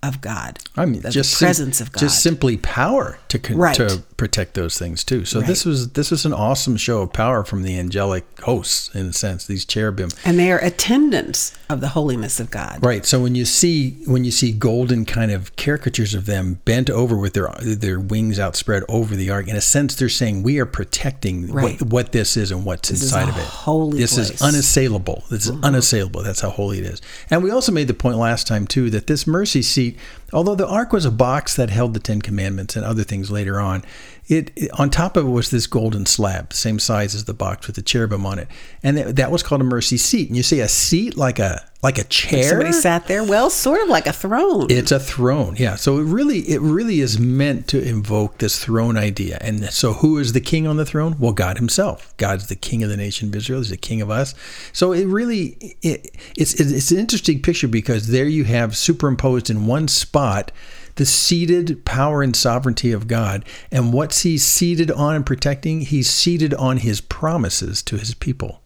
of 0.02 0.20
God. 0.22 0.58
I 0.76 0.86
mean, 0.86 1.02
the 1.02 1.10
just 1.10 1.32
sim- 1.36 1.46
presence 1.46 1.80
of 1.80 1.92
God. 1.92 2.00
just 2.00 2.22
simply 2.22 2.56
power 2.56 3.18
to 3.28 3.38
con- 3.38 3.56
Right. 3.58 3.74
to 3.76 4.02
protect 4.16 4.54
those 4.54 4.78
things 4.78 5.04
too. 5.04 5.24
So 5.26 5.40
this 5.40 5.64
Right. 5.66 5.70
was 5.70 5.88
this 5.90 6.10
was 6.10 6.24
an 6.24 6.32
awesome 6.32 6.76
show 6.78 7.02
of 7.02 7.12
power 7.12 7.44
from 7.44 7.62
the 7.62 7.78
angelic 7.78 8.24
hosts 8.42 8.90
in 8.94 9.06
a 9.06 9.12
sense. 9.12 9.44
These 9.46 9.64
cherubim. 9.66 10.10
and 10.24 10.38
they 10.38 10.50
are 10.52 10.58
attendants 10.58 11.52
of 11.68 11.80
the 11.80 11.88
holiness 11.88 12.40
of 12.40 12.50
God. 12.50 12.78
Right. 12.82 13.04
So 13.06 13.20
when 13.20 13.34
you 13.34 13.44
see 13.44 13.98
when 14.06 14.24
you 14.24 14.30
see 14.30 14.52
golden 14.52 15.04
kind 15.04 15.30
of 15.30 15.54
caricatures 15.56 16.14
of 16.14 16.26
them 16.26 16.60
bent 16.64 16.88
over 16.90 17.16
with 17.16 17.34
their 17.34 17.50
their 17.62 18.00
wings 18.00 18.38
outspread 18.38 18.82
over 18.88 19.14
the 19.16 19.30
ark, 19.30 19.48
in 19.48 19.56
a 19.56 19.60
sense 19.60 19.94
they're 19.94 20.08
saying 20.08 20.42
we 20.42 20.58
are 20.58 20.66
protecting 20.66 21.52
Right. 21.52 21.80
what, 21.80 21.90
what 21.90 22.12
this 22.12 22.36
is 22.36 22.50
and 22.50 22.64
what's 22.64 22.90
is 22.90 23.02
inside 23.02 23.28
of 23.28 23.36
it. 23.36 23.44
holy 23.44 23.98
this 23.98 24.14
place. 24.14 24.30
is 24.30 24.42
unassailable. 24.42 25.24
This 25.30 25.46
is 25.46 25.52
mm-hmm. 25.52 25.64
unassailable. 25.64 26.22
That's 26.22 26.40
how 26.40 26.50
holy 26.50 26.78
it 26.78 26.84
is. 26.86 27.00
And 27.30 27.42
we 27.42 27.50
also 27.50 27.70
made 27.72 27.86
the 27.88 27.94
point 27.94 28.16
last 28.18 28.46
time 28.46 28.66
too 28.66 28.90
that 28.90 29.06
this 29.06 29.26
mercy 29.26 29.62
seat, 29.62 29.89
although 30.32 30.54
the 30.54 30.66
ark 30.66 30.92
was 30.92 31.04
a 31.04 31.10
box 31.10 31.56
that 31.56 31.70
held 31.70 31.94
the 31.94 32.00
Ten 32.00 32.20
Commandments 32.22 32.76
and 32.76 32.84
other 32.84 33.02
things 33.04 33.30
later 33.30 33.60
on, 33.60 33.84
it, 34.28 34.50
it- 34.56 34.70
on 34.78 34.90
top 34.90 35.16
of 35.16 35.26
it 35.26 35.30
was 35.30 35.50
this 35.50 35.66
golden 35.66 36.06
slab, 36.06 36.52
same 36.52 36.78
size 36.78 37.14
as 37.14 37.24
the 37.24 37.34
box 37.34 37.66
with 37.66 37.76
the 37.76 37.82
cherubim 37.82 38.26
on 38.26 38.38
it, 38.38 38.48
and 38.82 38.96
that, 38.96 39.16
that 39.16 39.30
was 39.30 39.42
called 39.42 39.60
a 39.60 39.64
mercy 39.64 39.96
seat. 39.96 40.28
And 40.28 40.36
you 40.36 40.42
see 40.42 40.60
a 40.60 40.68
seat 40.68 41.16
like 41.16 41.38
a 41.38 41.64
like 41.82 41.98
a 41.98 42.04
chair. 42.04 42.44
Somebody 42.44 42.72
sat 42.72 43.06
there, 43.06 43.24
well, 43.24 43.48
sort 43.48 43.80
of 43.80 43.88
like 43.88 44.06
a 44.06 44.12
throne. 44.12 44.66
It's 44.68 44.92
a 44.92 45.00
throne, 45.00 45.56
yeah. 45.56 45.76
So 45.76 45.98
it 45.98 46.04
really, 46.04 46.40
it 46.40 46.60
really 46.60 47.00
is 47.00 47.18
meant 47.18 47.68
to 47.68 47.82
invoke 47.82 48.38
this 48.38 48.62
throne 48.62 48.98
idea. 48.98 49.38
And 49.40 49.64
so, 49.72 49.94
who 49.94 50.18
is 50.18 50.32
the 50.34 50.40
king 50.40 50.66
on 50.66 50.76
the 50.76 50.84
throne? 50.84 51.16
Well, 51.18 51.32
God 51.32 51.56
Himself. 51.56 52.14
God's 52.18 52.48
the 52.48 52.56
king 52.56 52.82
of 52.82 52.90
the 52.90 52.96
nation 52.96 53.28
of 53.28 53.36
Israel. 53.36 53.60
He's 53.60 53.70
the 53.70 53.76
king 53.76 54.02
of 54.02 54.10
us. 54.10 54.34
So 54.72 54.92
it 54.92 55.06
really, 55.06 55.76
it, 55.82 56.14
it's 56.36 56.54
it's 56.54 56.90
an 56.90 56.98
interesting 56.98 57.40
picture 57.40 57.68
because 57.68 58.08
there 58.08 58.28
you 58.28 58.44
have 58.44 58.76
superimposed 58.76 59.48
in 59.48 59.66
one 59.66 59.88
spot 59.88 60.52
the 60.96 61.06
seated 61.06 61.84
power 61.86 62.22
and 62.22 62.36
sovereignty 62.36 62.92
of 62.92 63.08
God. 63.08 63.44
And 63.70 63.92
what's 63.92 64.20
he 64.22 64.36
seated 64.36 64.90
on 64.90 65.14
and 65.14 65.24
protecting? 65.24 65.80
He's 65.80 66.10
seated 66.10 66.52
on 66.52 66.78
his 66.78 67.00
promises 67.00 67.82
to 67.84 67.96
his 67.96 68.12
people. 68.14 68.60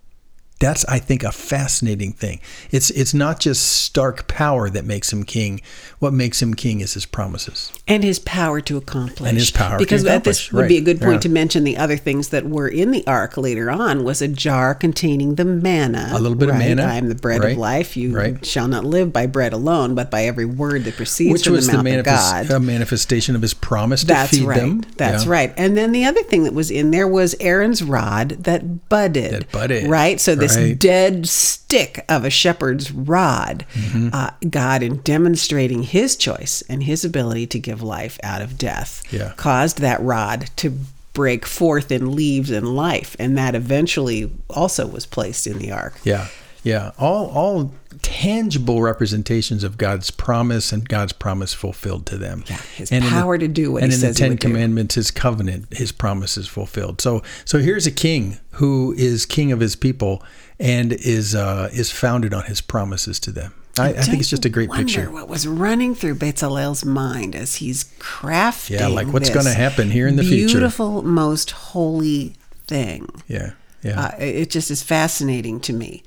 That's, 0.60 0.84
I 0.86 0.98
think, 1.00 1.24
a 1.24 1.32
fascinating 1.32 2.12
thing. 2.12 2.40
It's 2.70 2.88
it's 2.90 3.12
not 3.12 3.40
just 3.40 3.66
stark 3.66 4.28
power 4.28 4.70
that 4.70 4.84
makes 4.84 5.12
him 5.12 5.24
king. 5.24 5.60
What 5.98 6.12
makes 6.12 6.40
him 6.40 6.54
king 6.54 6.80
is 6.80 6.94
his 6.94 7.06
promises. 7.06 7.72
and 7.88 8.04
his 8.04 8.18
power 8.20 8.60
to 8.62 8.76
accomplish. 8.76 9.28
And 9.28 9.36
his 9.36 9.50
power 9.50 9.78
to 9.78 9.84
because 9.84 10.04
this 10.04 10.52
would 10.52 10.68
be 10.68 10.78
a 10.78 10.80
good 10.80 11.00
point 11.00 11.14
yeah. 11.14 11.20
to 11.20 11.28
mention 11.28 11.64
the 11.64 11.76
other 11.76 11.96
things 11.96 12.28
that 12.28 12.46
were 12.46 12.68
in 12.68 12.92
the 12.92 13.06
ark 13.06 13.36
later 13.36 13.70
on 13.70 14.04
was 14.04 14.22
a 14.22 14.28
jar 14.28 14.74
containing 14.74 15.34
the 15.34 15.44
manna. 15.44 16.10
A 16.12 16.18
little 16.20 16.36
bit 16.36 16.48
of 16.48 16.56
manna, 16.56 16.84
I 16.84 16.94
am 16.94 17.08
the 17.08 17.14
bread 17.14 17.40
right, 17.42 17.52
of 17.52 17.58
life. 17.58 17.96
You 17.96 18.14
right. 18.16 18.44
shall 18.46 18.68
not 18.68 18.84
live 18.84 19.12
by 19.12 19.26
bread 19.26 19.52
alone, 19.52 19.94
but 19.94 20.10
by 20.10 20.24
every 20.24 20.44
word 20.44 20.84
that 20.84 20.96
proceeds 20.96 21.32
Which 21.32 21.44
from 21.44 21.54
was 21.54 21.66
the 21.66 21.76
the 21.78 21.82
mouth 21.82 21.98
of 21.98 22.04
God. 22.04 22.50
a 22.50 22.60
manifestation 22.60 23.34
of 23.34 23.42
his 23.42 23.54
promise 23.54 24.02
to 24.02 24.06
That's 24.06 24.30
feed 24.30 24.44
right. 24.46 24.60
them. 24.60 24.84
That's 24.96 25.24
Yeah. 25.24 25.30
right. 25.32 25.54
And 25.56 25.76
then 25.76 25.92
the 25.92 26.04
other 26.04 26.22
thing 26.22 26.44
that 26.44 26.54
was 26.54 26.70
in 26.70 26.90
there 26.90 27.08
was 27.08 27.34
Aaron's 27.40 27.82
rod 27.82 28.30
that 28.44 28.88
budded. 28.88 29.32
That 29.32 29.52
budded, 29.52 29.90
Right. 29.90 30.20
So 30.20 30.34
this 30.44 30.56
right. 30.56 30.78
dead 30.78 31.26
stick 31.28 32.04
of 32.08 32.24
a 32.24 32.30
shepherd's 32.30 32.90
rod, 32.92 33.64
Mm-hmm. 33.74 34.08
uh, 34.12 34.30
God, 34.50 34.82
in 34.82 34.98
demonstrating 34.98 35.82
His 35.82 36.16
choice 36.16 36.62
and 36.68 36.82
His 36.82 37.04
ability 37.04 37.46
to 37.48 37.58
give 37.58 37.82
life 37.82 38.18
out 38.22 38.42
of 38.42 38.56
death, 38.58 39.02
Yeah. 39.12 39.32
caused 39.36 39.78
that 39.80 40.00
rod 40.00 40.50
to 40.56 40.78
break 41.12 41.46
forth 41.46 41.92
in 41.92 42.14
leaves 42.16 42.50
and 42.50 42.74
life, 42.74 43.14
and 43.18 43.38
that 43.38 43.54
eventually 43.54 44.30
also 44.50 44.86
was 44.86 45.06
placed 45.06 45.46
in 45.46 45.58
the 45.58 45.70
ark. 45.70 45.94
Yeah, 46.04 46.26
yeah. 46.64 46.90
All 46.98 47.26
all 47.30 47.72
tangible 48.04 48.82
representations 48.82 49.64
of 49.64 49.78
God's 49.78 50.10
promise 50.10 50.72
and 50.72 50.88
God's 50.88 51.12
promise 51.12 51.52
fulfilled 51.54 52.06
to 52.06 52.18
them. 52.18 52.44
Yeah, 52.46 52.56
his 52.76 52.92
in 52.92 53.02
the- 53.02 53.08
power 53.08 53.38
to 53.38 53.48
do 53.48 53.72
what 53.72 53.82
and 53.82 53.90
he 53.90 53.96
in 53.96 54.00
says 54.00 54.16
the 54.16 54.22
he 54.22 54.24
Ten 54.24 54.30
would 54.32 54.38
do. 54.40 54.48
Commandments, 54.48 54.94
His 54.94 55.10
covenant, 55.10 55.72
His 55.74 55.90
promise 55.90 56.36
is 56.36 56.46
fulfilled. 56.46 57.00
So 57.00 57.22
so 57.44 57.58
here's 57.58 57.86
a 57.86 57.90
king 57.90 58.38
who 58.52 58.94
is 58.96 59.26
king 59.26 59.50
of 59.52 59.60
His 59.60 59.74
people 59.74 60.22
and 60.60 60.92
is 60.92 61.34
uh, 61.34 61.70
is 61.72 61.90
founded 61.90 62.32
on 62.34 62.44
His 62.44 62.60
promises 62.60 63.18
to 63.20 63.32
them. 63.32 63.54
I, 63.76 63.88
I 63.88 63.92
think 64.02 64.20
it's 64.20 64.30
just 64.30 64.44
a 64.44 64.48
great 64.48 64.68
Wonder 64.68 64.84
picture. 64.84 65.10
What 65.10 65.28
was 65.28 65.48
running 65.48 65.96
through 65.96 66.14
Bezalel's 66.14 66.84
mind 66.84 67.34
as 67.34 67.56
he's 67.56 67.82
crafting? 67.98 68.78
Yeah, 68.78 68.86
like 68.86 69.08
what's 69.08 69.30
gonna 69.30 69.52
happen 69.52 69.90
here 69.90 70.06
in 70.06 70.14
the 70.14 70.22
future. 70.22 70.58
Beautiful, 70.58 71.02
most 71.02 71.50
holy 71.50 72.36
thing. 72.68 73.08
Yeah, 73.26 73.52
yeah. 73.82 74.00
Uh, 74.00 74.16
it 74.20 74.50
just 74.50 74.70
is 74.70 74.82
fascinating 74.84 75.58
to 75.60 75.72
me. 75.72 76.04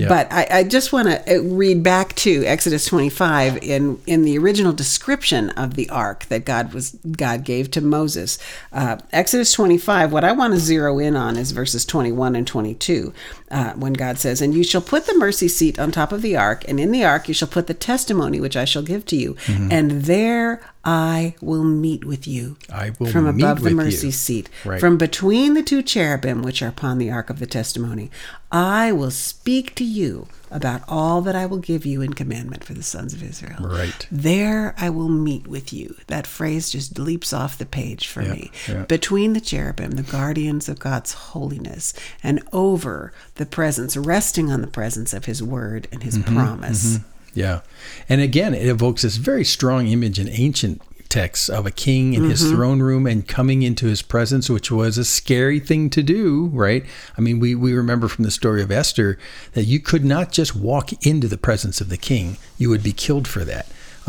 Yeah. 0.00 0.08
But 0.08 0.32
I, 0.32 0.46
I 0.50 0.64
just 0.64 0.92
want 0.92 1.08
to 1.08 1.40
read 1.40 1.82
back 1.82 2.14
to 2.16 2.44
Exodus 2.44 2.84
25 2.86 3.58
in 3.62 4.00
in 4.06 4.22
the 4.22 4.38
original 4.38 4.72
description 4.72 5.50
of 5.50 5.74
the 5.74 5.88
ark 5.90 6.24
that 6.26 6.44
God 6.44 6.72
was 6.72 6.92
God 7.16 7.44
gave 7.44 7.70
to 7.72 7.80
Moses. 7.80 8.38
Uh, 8.72 8.96
Exodus 9.12 9.52
25. 9.52 10.12
What 10.12 10.24
I 10.24 10.32
want 10.32 10.54
to 10.54 10.60
zero 10.60 10.98
in 10.98 11.16
on 11.16 11.36
is 11.36 11.52
verses 11.52 11.84
21 11.84 12.36
and 12.36 12.46
22, 12.46 13.12
uh, 13.50 13.72
when 13.74 13.92
God 13.92 14.18
says, 14.18 14.40
"And 14.40 14.54
you 14.54 14.64
shall 14.64 14.80
put 14.80 15.06
the 15.06 15.14
mercy 15.18 15.48
seat 15.48 15.78
on 15.78 15.90
top 15.90 16.12
of 16.12 16.22
the 16.22 16.36
ark, 16.36 16.64
and 16.68 16.80
in 16.80 16.90
the 16.92 17.04
ark 17.04 17.28
you 17.28 17.34
shall 17.34 17.48
put 17.48 17.66
the 17.66 17.74
testimony 17.74 18.40
which 18.40 18.56
I 18.56 18.64
shall 18.64 18.82
give 18.82 19.04
to 19.06 19.16
you, 19.16 19.34
Mm-hmm. 19.46 19.68
and 19.70 19.90
there 20.04 20.60
I 20.82 21.34
will 21.42 21.64
meet 21.64 22.04
with 22.06 22.26
you 22.26 22.56
I 22.72 22.92
will 22.98 23.08
from 23.12 23.26
above 23.26 23.60
the 23.62 23.70
mercy 23.70 24.06
you." 24.06 24.12
seat, 24.12 24.48
Right. 24.64 24.80
from 24.80 24.96
between 24.96 25.52
the 25.54 25.62
two 25.62 25.82
cherubim 25.82 26.40
which 26.42 26.62
are 26.62 26.68
upon 26.68 26.96
the 26.96 27.10
ark 27.10 27.28
of 27.28 27.38
the 27.38 27.46
testimony. 27.46 28.10
I 28.50 28.90
will 28.90 29.10
speak 29.10 29.74
to 29.76 29.84
you 29.84 30.26
about 30.50 30.82
all 30.88 31.20
that 31.22 31.36
I 31.36 31.44
will 31.46 31.58
give 31.58 31.84
you 31.86 32.00
in 32.02 32.14
commandment 32.14 32.64
for 32.64 32.72
the 32.74 32.82
sons 32.82 33.12
of 33.12 33.22
Israel. 33.22 33.68
Right. 33.68 34.06
There 34.10 34.74
I 34.78 34.88
will 34.90 35.08
meet 35.10 35.46
with 35.46 35.72
you. 35.72 35.96
That 36.08 36.26
phrase 36.26 36.70
just 36.70 36.98
leaps 36.98 37.32
off 37.32 37.58
the 37.58 37.66
page 37.66 38.08
for 38.08 38.22
Yeah, 38.22 38.32
me. 38.32 38.50
yeah. 38.66 38.84
Between 38.84 39.34
the 39.34 39.40
cherubim, 39.40 39.92
the 39.92 40.02
guardians 40.02 40.68
of 40.68 40.78
God's 40.80 41.12
holiness, 41.12 41.92
and 42.22 42.42
over 42.52 43.12
the 43.36 43.46
presence, 43.46 43.96
resting 43.96 44.50
on 44.50 44.62
the 44.62 44.66
presence 44.66 45.12
of 45.12 45.26
his 45.26 45.42
word 45.42 45.86
and 45.92 46.02
his 46.02 46.16
Mm-hmm, 46.18 46.34
promise. 46.34 46.98
Yeah. 47.34 47.60
And 48.08 48.20
again, 48.20 48.54
it 48.54 48.66
evokes 48.66 49.02
this 49.02 49.16
very 49.16 49.44
strong 49.44 49.86
image 49.88 50.18
in 50.18 50.28
ancient 50.28 50.82
texts 51.10 51.48
of 51.48 51.66
a 51.66 51.70
king 51.70 52.14
in 52.14 52.24
his 52.24 52.42
mm-hmm. 52.42 52.54
throne 52.54 52.80
room 52.80 53.06
and 53.06 53.26
coming 53.26 53.62
into 53.62 53.86
his 53.86 54.00
presence, 54.00 54.48
which 54.48 54.70
was 54.70 54.96
a 54.96 55.04
scary 55.04 55.58
thing 55.58 55.90
to 55.90 56.02
do, 56.02 56.46
right? 56.52 56.86
I 57.18 57.20
mean, 57.20 57.40
we, 57.40 57.54
we 57.54 57.74
remember 57.74 58.08
from 58.08 58.24
the 58.24 58.30
story 58.30 58.62
of 58.62 58.70
Esther 58.70 59.18
that 59.52 59.64
you 59.64 59.80
could 59.80 60.04
not 60.04 60.30
just 60.32 60.54
walk 60.54 60.92
into 61.04 61.26
the 61.26 61.36
presence 61.36 61.80
of 61.80 61.88
the 61.88 61.96
king, 61.96 62.38
you 62.56 62.70
would 62.70 62.82
be 62.82 62.92
killed 62.92 63.26
for 63.26 63.44
that. 63.44 63.66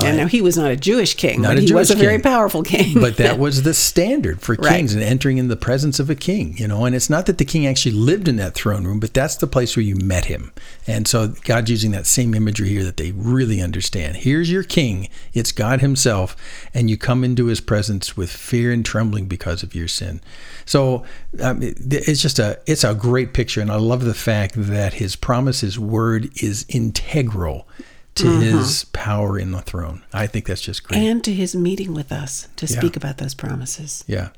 And 0.08 0.17
now 0.17 0.27
he 0.27 0.41
was 0.41 0.58
not 0.58 0.72
a 0.72 0.75
Jewish 0.75 1.15
king, 1.15 1.41
Not 1.41 1.50
but 1.55 1.58
he 1.63 1.74
was 1.74 1.88
Jewish 1.89 1.98
a 2.00 2.01
very 2.01 2.13
king. 2.15 2.22
powerful 2.24 2.63
king. 2.63 3.00
but 3.00 3.17
that 3.17 3.38
was 3.46 3.63
the 3.63 3.74
standard 3.74 4.41
for 4.41 4.55
Right. 4.55 4.77
kings 4.77 4.93
and 4.93 5.03
entering 5.03 5.38
in 5.38 5.48
the 5.48 5.55
presence 5.55 6.00
of 6.00 6.10
a 6.10 6.15
king, 6.15 6.55
you 6.58 6.67
know. 6.67 6.86
And 6.86 6.96
it's 6.96 7.10
not 7.10 7.25
that 7.27 7.38
the 7.38 7.46
king 7.46 7.65
actually 7.67 7.93
lived 7.93 8.27
in 8.27 8.36
that 8.38 8.53
throne 8.53 8.86
room, 8.86 9.00
but 9.00 9.13
that's 9.13 9.36
the 9.36 9.48
place 9.48 9.75
where 9.75 9.84
you 9.84 9.96
met 9.96 10.25
him. 10.25 10.51
And 10.88 11.08
so 11.08 11.29
God's 11.43 11.70
using 11.70 11.91
that 11.91 12.05
same 12.05 12.34
imagery 12.34 12.70
here 12.70 12.84
that 12.84 12.98
they 12.98 13.12
really 13.12 13.62
understand. 13.62 14.17
Here's 14.17 14.51
your 14.51 14.63
king, 14.63 15.08
it's 15.34 15.51
God 15.51 15.81
Himself, 15.81 16.36
and 16.74 16.89
you 16.89 16.98
come 16.98 17.24
into 17.24 17.46
His 17.46 17.62
presence 17.62 18.17
with 18.17 18.31
fear 18.31 18.72
and 18.72 18.86
trembling 18.86 19.25
because 19.27 19.63
of 19.63 19.74
your 19.75 19.88
sin. 19.88 20.22
So 20.65 21.03
um, 21.41 21.60
it's 21.62 22.22
just 22.22 22.39
a 22.39 22.60
it's 22.65 22.84
a 22.84 22.93
great 22.96 23.34
picture, 23.34 23.62
and 23.62 23.72
I 23.72 23.75
love 23.75 24.03
the 24.03 24.13
fact 24.13 24.53
that 24.55 24.93
His 24.93 25.15
promise, 25.15 25.62
His 25.62 25.77
word, 25.79 26.29
is 26.41 26.65
integral 26.70 27.67
to 28.15 28.24
mm-hmm. 28.25 28.58
His 28.58 28.86
power 28.86 29.39
in 29.39 29.51
the 29.51 29.62
throne. 29.62 30.03
I 30.13 30.27
think 30.27 30.46
that's 30.46 30.62
just 30.62 30.84
great. 30.84 30.98
and 31.00 31.24
to 31.24 31.34
his 31.34 31.56
meeting 31.56 31.94
with 31.94 32.12
us 32.12 32.48
to 32.58 32.65
Yeah. 32.65 32.77
speak 32.80 32.96
about 32.96 33.18
those 33.18 33.34
promises. 33.34 34.03
Yeah. 34.08 34.30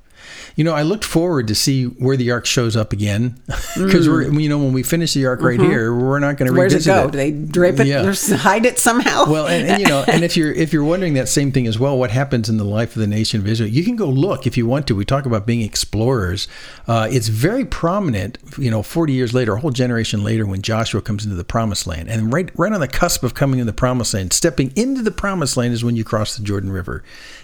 You 0.56 0.63
know, 0.63 0.74
I 0.74 0.84
looked 0.84 1.06
forward 1.06 1.48
to 1.48 1.56
see 1.56 1.86
where 1.86 2.15
the 2.18 2.32
ark 2.32 2.46
shows 2.46 2.75
up 2.75 2.94
again, 2.94 3.39
because 3.77 4.08
we're, 4.08 4.32
you 4.32 4.50
know, 4.50 4.58
when 4.60 4.74
we 4.74 4.84
finish 4.84 5.13
the 5.13 5.25
ark 5.25 5.42
right 5.42 5.60
here, 5.60 5.94
we're 5.94 6.20
not 6.20 6.38
going 6.38 6.48
to 6.48 6.53
Mm. 6.53 6.56
Mm-hmm. 6.56 6.58
Where's 6.58 6.74
it 6.74 6.89
revisit 6.89 6.94
go? 7.06 7.10
Do 7.10 7.18
they 7.18 7.32
drape 7.32 7.80
it 7.80 7.88
Yeah. 7.88 8.06
or 8.06 8.13
hide 8.38 8.65
it 8.65 8.77
somehow? 8.80 9.25
Well, 9.30 9.48
and, 9.48 9.68
and 9.68 9.82
you 9.82 9.88
know, 9.88 10.03
and 10.08 10.24
if 10.24 10.38
you're 10.38 10.51
if 10.51 10.72
you're 10.74 10.84
wondering 10.84 11.13
that 11.15 11.27
same 11.30 11.51
thing 11.51 11.68
as 11.68 11.80
well, 11.80 11.98
what 11.98 12.12
happens 12.12 12.50
in 12.50 12.58
the 12.58 12.63
life 12.63 12.96
of 12.96 13.00
the 13.01 13.08
nation 13.08 13.39
of 13.42 13.48
Israel? 13.48 13.70
You 13.70 13.84
can 13.84 13.96
go 13.96 14.08
look 14.08 14.46
if 14.46 14.56
you 14.58 14.65
want 14.68 14.88
to. 14.88 14.96
We 14.96 15.06
talk 15.06 15.25
about 15.25 15.46
being 15.48 15.62
explorers. 15.62 16.48
Uh, 16.88 17.08
it's 17.12 17.27
very 17.30 17.65
prominent. 17.65 18.38
You 18.58 18.70
know, 18.72 18.84
40 18.84 19.13
years 19.13 19.34
later, 19.34 19.53
a 19.53 19.60
whole 19.60 19.72
generation 19.72 20.24
later, 20.24 20.46
when 20.46 20.62
Joshua 20.62 21.01
comes 21.01 21.24
into 21.24 21.36
the 21.36 21.44
Promised 21.44 21.88
Land, 21.88 22.10
and 22.10 22.32
right 22.32 22.51
right 22.58 22.72
on 22.72 22.80
the 22.80 22.88
cusp 22.88 23.24
of 23.24 23.34
coming 23.34 23.60
in 23.60 23.65
the 23.65 23.74
Promised 23.74 24.13
Land, 24.13 24.34
stepping 24.34 24.72
into 24.75 25.01
the 25.01 25.12
Promised 25.12 25.58
Land 25.58 25.74
is 25.74 25.84
when 25.84 25.96
you 25.96 26.03
cross 26.03 26.36
the 26.38 26.44
Jordan 26.44 26.72
River, 26.72 27.03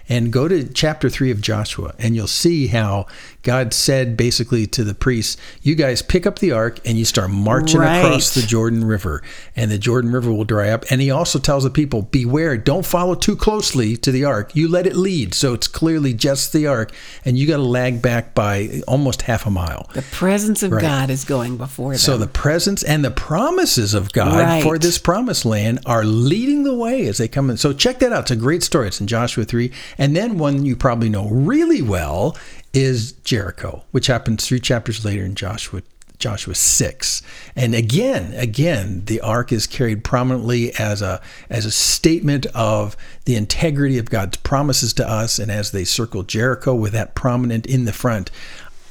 and 0.09 0.33
go 0.33 0.47
to 0.47 0.63
chapter 0.73 1.09
three 1.09 1.31
of 1.31 1.39
Joshua, 1.39 1.93
and 1.99 2.15
you'll 2.15 2.27
see 2.27 2.67
how 2.67 3.05
God 3.43 3.73
said 3.73 4.17
basically 4.17 4.67
to 4.67 4.83
the 4.83 4.93
priests, 4.93 5.37
"You 5.61 5.75
guys 5.75 6.01
pick 6.01 6.25
up 6.27 6.39
the 6.39 6.51
ark 6.51 6.79
and 6.83 6.97
you 6.97 7.05
start 7.05 7.29
marching 7.29 7.79
across 7.81 8.33
the 8.33 8.41
Jordan 8.41 8.83
River, 8.83 9.21
and 9.55 9.71
the 9.71 9.77
Jordan 9.77 10.11
River 10.11 10.31
will 10.31 10.43
dry 10.43 10.69
up. 10.69 10.83
And 10.89 10.99
he 10.99 11.09
also 11.11 11.39
tells 11.39 11.63
the 11.63 11.69
people, 11.69 12.01
Beware, 12.01 12.57
don't 12.57 12.85
follow 12.85 13.15
too 13.15 13.35
closely 13.35 13.95
to 13.97 14.11
the 14.11 14.25
ark. 14.25 14.55
You 14.55 14.67
let 14.67 14.85
it 14.87 14.95
lead. 14.95 15.33
So 15.33 15.53
it's 15.53 15.67
clearly 15.67 16.13
just 16.13 16.51
the 16.51 16.67
ark, 16.67 16.91
and 17.23 17.37
you 17.37 17.47
got 17.47 17.57
to 17.57 17.63
lag 17.63 18.01
back 18.01 18.33
by 18.35 18.81
almost 18.87 19.21
half 19.23 19.45
a 19.45 19.49
mile. 19.51 19.89
the 19.93 20.01
presence 20.01 20.63
of 20.63 20.71
Right. 20.71 20.81
God 20.81 21.09
is 21.09 21.23
going 21.23 21.57
before 21.57 21.91
them. 21.91 21.99
So 21.99 22.17
the 22.17 22.27
presence 22.27 22.83
and 22.83 23.03
the 23.05 23.11
promises 23.11 23.93
of 23.93 24.11
God 24.11 24.33
Right. 24.39 24.63
for 24.63 24.77
this 24.77 24.97
promised 24.97 25.45
land 25.45 25.79
are 25.85 26.03
leading 26.03 26.63
the 26.63 26.73
way 26.73 27.05
as 27.07 27.17
they 27.17 27.27
come 27.27 27.49
in. 27.49 27.57
So 27.57 27.73
check 27.73 27.99
that 27.99 28.11
out. 28.11 28.21
It's 28.23 28.31
a 28.31 28.35
great 28.35 28.63
story. 28.63 28.87
It's 28.87 28.99
in 28.99 29.07
Joshua 29.07 29.45
3. 29.45 29.71
And 29.99 30.15
then 30.15 30.39
one 30.39 30.65
you 30.65 30.75
probably 30.75 31.09
know 31.09 31.27
really 31.27 31.83
well 31.83 32.35
is 32.73 33.11
Jericho, 33.11 33.83
which 33.91 34.07
happens 34.07 34.47
three 34.47 34.59
chapters 34.59 35.05
later 35.05 35.23
in 35.23 35.35
Joshua 35.35 35.83
Joshua 36.19 36.53
6. 36.53 37.21
And 37.55 37.73
again, 37.73 38.33
again, 38.33 39.03
the 39.05 39.21
ark 39.21 39.53
is 39.53 39.65
carried 39.65 40.03
prominently 40.03 40.73
as 40.77 41.01
a 41.01 41.21
as 41.49 41.65
a 41.65 41.71
statement 41.71 42.45
of 42.47 42.97
the 43.25 43.35
integrity 43.35 43.97
of 43.97 44.09
God's 44.09 44.37
promises 44.37 44.93
to 44.95 45.09
us 45.09 45.39
and 45.39 45.49
as 45.49 45.71
they 45.71 45.85
circle 45.85 46.23
Jericho 46.23 46.75
with 46.75 46.91
that 46.91 47.15
prominent 47.15 47.65
in 47.65 47.85
the 47.85 47.93
front. 47.93 48.31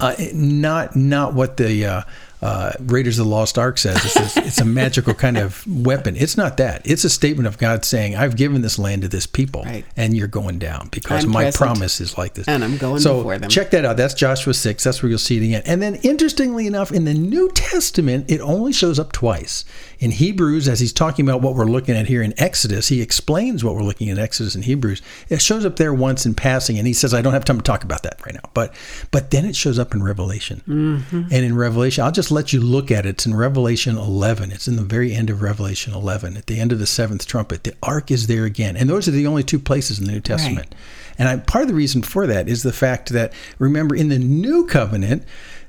Uh, 0.00 0.14
not 0.32 0.96
not 0.96 1.34
what 1.34 1.58
the 1.58 1.84
uh, 1.84 2.02
uh, 2.40 2.72
Raiders 2.80 3.18
of 3.18 3.26
the 3.26 3.30
Lost 3.30 3.58
Ark 3.58 3.78
says. 3.78 3.96
It's, 4.04 4.36
a- 4.36 4.40
it's 4.46 4.60
a 4.60 4.64
magical 4.80 5.14
kind 5.14 5.36
of 5.36 5.66
weapon. 5.66 6.16
It's 6.16 6.36
not 6.36 6.56
that. 6.58 6.82
It's 6.84 7.04
a 7.04 7.10
statement 7.10 7.46
of 7.46 7.58
God 7.58 7.84
saying, 7.84 8.14
"I've 8.16 8.36
given 8.36 8.62
this 8.62 8.78
land 8.78 9.02
to 9.02 9.08
this 9.08 9.26
people, 9.26 9.62
Right. 9.64 9.84
and 9.96 10.16
you're 10.16 10.28
going 10.28 10.58
down 10.58 10.88
because 10.92 11.24
I'm 11.24 11.30
my 11.30 11.44
present, 11.44 11.56
promise 11.56 12.00
is 12.00 12.16
like 12.16 12.34
this." 12.34 12.46
and 12.48 12.62
I'm 12.62 12.76
going 12.78 13.00
so 13.00 13.18
before 13.18 13.38
them. 13.38 13.50
check 13.50 13.70
that 13.72 13.84
out. 13.84 13.96
That's 13.96 14.14
Joshua 14.14 14.54
six. 14.54 14.84
That's 14.84 15.02
where 15.02 15.10
you'll 15.10 15.18
see 15.18 15.36
it 15.38 15.44
again. 15.44 15.62
And 15.66 15.82
then, 15.82 15.96
interestingly 15.96 16.66
enough, 16.66 16.92
in 16.92 17.04
the 17.04 17.14
New 17.14 17.50
Testament, 17.52 18.30
it 18.30 18.40
only 18.40 18.72
shows 18.72 18.98
up 18.98 19.12
twice. 19.12 19.64
In 19.98 20.12
Hebrews, 20.12 20.68
as 20.68 20.78
he's 20.78 20.92
talking 20.92 21.28
about 21.28 21.42
what 21.42 21.56
we're 21.56 21.64
looking 21.66 21.96
at 21.96 22.06
here 22.06 22.22
in 22.22 22.32
Exodus, 22.40 22.86
he 22.86 23.02
explains 23.02 23.64
what 23.64 23.74
we're 23.74 23.82
looking 23.82 24.08
at 24.10 24.16
in 24.18 24.22
Exodus 24.22 24.54
and 24.54 24.64
Hebrews. 24.64 25.02
It 25.28 25.42
shows 25.42 25.64
up 25.64 25.74
there 25.74 25.92
once 25.92 26.24
in 26.24 26.34
passing, 26.34 26.78
and 26.78 26.86
he 26.86 26.92
says, 26.92 27.12
"I 27.12 27.20
don't 27.20 27.32
have 27.32 27.44
time 27.44 27.56
to 27.56 27.62
talk 27.64 27.82
about 27.82 28.04
that 28.04 28.24
right 28.24 28.34
now." 28.34 28.48
But 28.54 28.72
but 29.10 29.32
then 29.32 29.44
it 29.44 29.56
shows 29.56 29.76
up 29.78 29.92
in 29.94 30.02
Revelation, 30.04 30.62
Mm-hmm. 30.68 31.22
and 31.32 31.44
in 31.44 31.56
Revelation, 31.56 32.04
I'll 32.04 32.12
just 32.12 32.27
just 32.28 32.34
let 32.34 32.52
you 32.52 32.60
look 32.60 32.90
at 32.90 33.06
it. 33.06 33.10
It's 33.10 33.26
in 33.26 33.34
Revelation 33.34 33.96
11. 33.96 34.52
It's 34.52 34.68
in 34.68 34.76
the 34.76 34.82
very 34.82 35.14
end 35.14 35.30
of 35.30 35.40
Revelation 35.40 35.94
11, 35.94 36.36
at 36.36 36.46
the 36.46 36.60
end 36.60 36.72
of 36.72 36.78
the 36.78 36.86
seventh 36.86 37.26
trumpet. 37.26 37.64
The 37.64 37.74
ark 37.82 38.10
is 38.10 38.26
there 38.26 38.44
again. 38.44 38.76
And 38.76 38.88
those 38.90 39.08
are 39.08 39.12
the 39.12 39.26
only 39.26 39.42
two 39.42 39.58
places 39.58 39.98
in 39.98 40.04
the 40.04 40.12
New 40.12 40.20
Testament. 40.20 40.74
And 41.18 41.26
I, 41.26 41.38
part 41.38 41.62
of 41.62 41.68
the 41.68 41.74
reason 41.74 42.02
for 42.02 42.26
that 42.26 42.46
is 42.46 42.62
the 42.62 42.72
fact 42.72 43.08
that, 43.10 43.32
remember, 43.58 43.96
in 43.96 44.10
the 44.10 44.18
New 44.18 44.66
Covenant, 44.66 45.24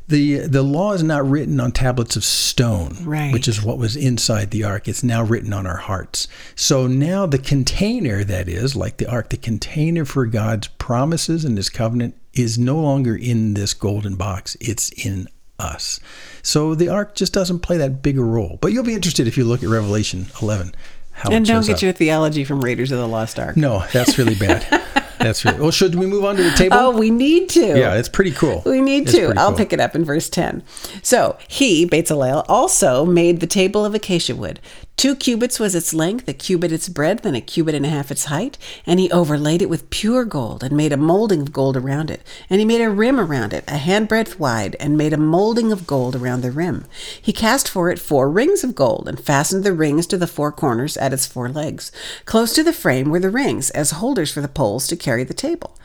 the 0.09 0.39
the 0.39 0.63
law 0.63 0.91
is 0.93 1.03
not 1.03 1.25
written 1.29 1.59
on 1.61 1.71
tablets 1.71 2.15
of 2.17 2.25
stone, 2.25 2.97
Right. 3.03 3.31
which 3.31 3.47
is 3.47 3.63
what 3.63 3.77
was 3.77 3.95
inside 3.95 4.49
the 4.51 4.63
ark. 4.65 4.87
It's 4.87 5.03
now 5.03 5.23
written 5.23 5.53
on 5.53 5.65
our 5.67 5.77
hearts. 5.77 6.27
So 6.55 6.87
now 6.87 7.25
the 7.27 7.37
container 7.37 8.23
that 8.25 8.49
is, 8.49 8.75
like 8.75 8.97
the 8.97 9.09
ark, 9.09 9.29
the 9.29 9.37
container 9.37 10.03
for 10.05 10.25
God's 10.25 10.67
promises 10.67 11.45
and 11.45 11.55
his 11.55 11.69
covenant 11.69 12.15
is 12.33 12.57
no 12.57 12.79
longer 12.79 13.15
in 13.15 13.53
this 13.53 13.73
golden 13.75 14.15
box. 14.15 14.57
It's 14.59 14.89
in 15.05 15.27
us. 15.59 15.99
So 16.41 16.73
the 16.75 16.89
ark 16.89 17.15
just 17.15 17.33
doesn't 17.33 17.59
play 17.59 17.77
that 17.77 18.01
big 18.01 18.17
a 18.17 18.23
role. 18.23 18.57
But 18.61 18.71
you'll 18.73 18.83
be 18.83 18.93
interested 18.95 19.27
if 19.27 19.37
you 19.37 19.43
look 19.43 19.61
at 19.63 19.69
Revelation 19.69 20.27
11. 20.41 20.73
How 21.11 21.29
And 21.31 21.45
don't 21.45 21.65
get 21.65 21.75
up. 21.77 21.81
your 21.81 21.91
theology 21.91 22.43
from 22.45 22.61
Raiders 22.61 22.91
of 22.91 22.97
the 22.97 23.07
Lost 23.07 23.37
Ark. 23.39 23.57
No, 23.57 23.83
that's 23.91 24.17
really 24.17 24.35
bad. 24.35 24.65
that's 25.19 25.43
really. 25.43 25.59
Well, 25.59 25.71
should 25.71 25.95
we 25.95 26.05
move 26.05 26.23
on 26.23 26.37
to 26.37 26.43
the 26.43 26.51
table? 26.51 26.77
Oh, 26.79 26.97
we 26.97 27.09
need 27.11 27.49
to. 27.49 27.77
yeah, 27.77 27.95
it's 27.95 28.07
pretty 28.07 28.31
cool. 28.31 28.63
We 28.65 28.79
need 28.79 29.03
It's 29.03 29.11
to. 29.13 29.33
I'll 29.37 29.49
cool. 29.49 29.57
pick 29.57 29.73
it 29.73 29.81
up 29.81 29.95
in 29.95 30.05
verse 30.05 30.29
10. 30.29 30.63
So 31.03 31.37
he, 31.49 31.85
Bezalel, 31.85 32.45
also 32.47 33.05
made 33.05 33.41
the 33.41 33.47
table 33.47 33.83
of 33.83 33.93
acacia 33.93 34.33
wood. 34.35 34.61
Two 35.00 35.15
cubits 35.15 35.62
was 35.62 35.75
its 35.75 35.94
length, 35.94 36.27
a 36.27 36.34
cubit 36.34 36.74
its 36.74 36.89
breadth, 36.89 37.25
and 37.25 37.34
a 37.34 37.39
cubit 37.39 37.74
and 37.74 37.86
a 37.86 37.89
half 37.89 38.12
its 38.12 38.25
height. 38.25 38.58
And 38.86 39.00
he 39.00 39.10
overlaid 39.12 39.62
it 39.62 39.70
with 39.70 39.89
pure 39.89 40.25
gold, 40.25 40.62
and 40.62 40.75
made 40.75 40.91
a 40.91 40.98
molding 40.98 41.41
of 41.41 41.53
gold 41.53 41.77
around 41.77 42.12
it. 42.12 42.22
And 42.50 42.60
he 42.60 42.65
made 42.65 42.82
a 42.82 42.89
rim 42.89 43.18
around 43.18 43.53
it, 43.53 43.63
a 43.65 43.77
handbreadth 43.77 44.39
wide, 44.39 44.75
and 44.77 44.98
made 44.98 45.13
a 45.13 45.18
molding 45.18 45.72
of 45.72 45.88
gold 45.88 46.18
around 46.18 46.41
the 46.41 46.51
rim. 46.51 46.84
He 47.22 47.32
cast 47.32 47.70
for 47.70 47.89
it 47.89 47.98
four 47.98 48.29
rings 48.29 48.62
of 48.62 48.75
gold, 48.75 49.08
and 49.08 49.18
fastened 49.18 49.63
the 49.63 49.72
rings 49.72 50.06
to 50.08 50.18
the 50.18 50.27
four 50.27 50.51
corners 50.51 50.98
at 50.98 51.13
its 51.13 51.25
four 51.25 51.48
legs. 51.48 51.94
Close 52.25 52.53
to 52.56 52.62
the 52.62 52.74
frame 52.74 53.10
were 53.10 53.22
the 53.22 53.29
rings, 53.29 53.70
as 53.70 53.91
holders 53.91 54.34
for 54.34 54.41
the 54.41 54.50
poles 54.50 54.86
to 54.88 54.98
carry 54.98 55.24
the 55.24 55.34
table. 55.34 55.77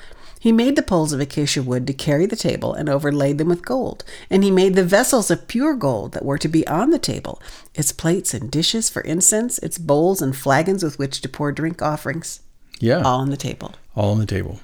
He 0.44 0.52
made 0.52 0.76
the 0.76 0.82
poles 0.82 1.14
of 1.14 1.20
acacia 1.20 1.62
wood 1.62 1.86
to 1.86 1.94
carry 1.94 2.26
the 2.26 2.36
table 2.36 2.74
and 2.74 2.86
overlaid 2.86 3.38
them 3.38 3.48
with 3.48 3.64
gold. 3.64 4.04
And 4.28 4.44
he 4.44 4.50
made 4.50 4.74
the 4.74 4.84
vessels 4.84 5.30
of 5.30 5.48
pure 5.48 5.74
gold 5.74 6.12
that 6.12 6.22
were 6.22 6.36
to 6.36 6.48
be 6.48 6.66
on 6.66 6.90
the 6.90 6.98
table, 6.98 7.40
its 7.74 7.92
plates 7.92 8.34
and 8.34 8.50
dishes 8.50 8.90
for 8.90 9.00
incense, 9.00 9.56
its 9.60 9.78
bowls 9.78 10.20
and 10.20 10.36
flagons 10.36 10.84
with 10.84 10.98
which 10.98 11.22
to 11.22 11.30
pour 11.30 11.50
drink 11.50 11.80
offerings, 11.80 12.40
Yeah. 12.78 13.00
all 13.00 13.20
on 13.20 13.30
the 13.30 13.38
table. 13.38 13.72
all 13.96 14.10
on 14.12 14.18
the 14.18 14.26
table. 14.26 14.60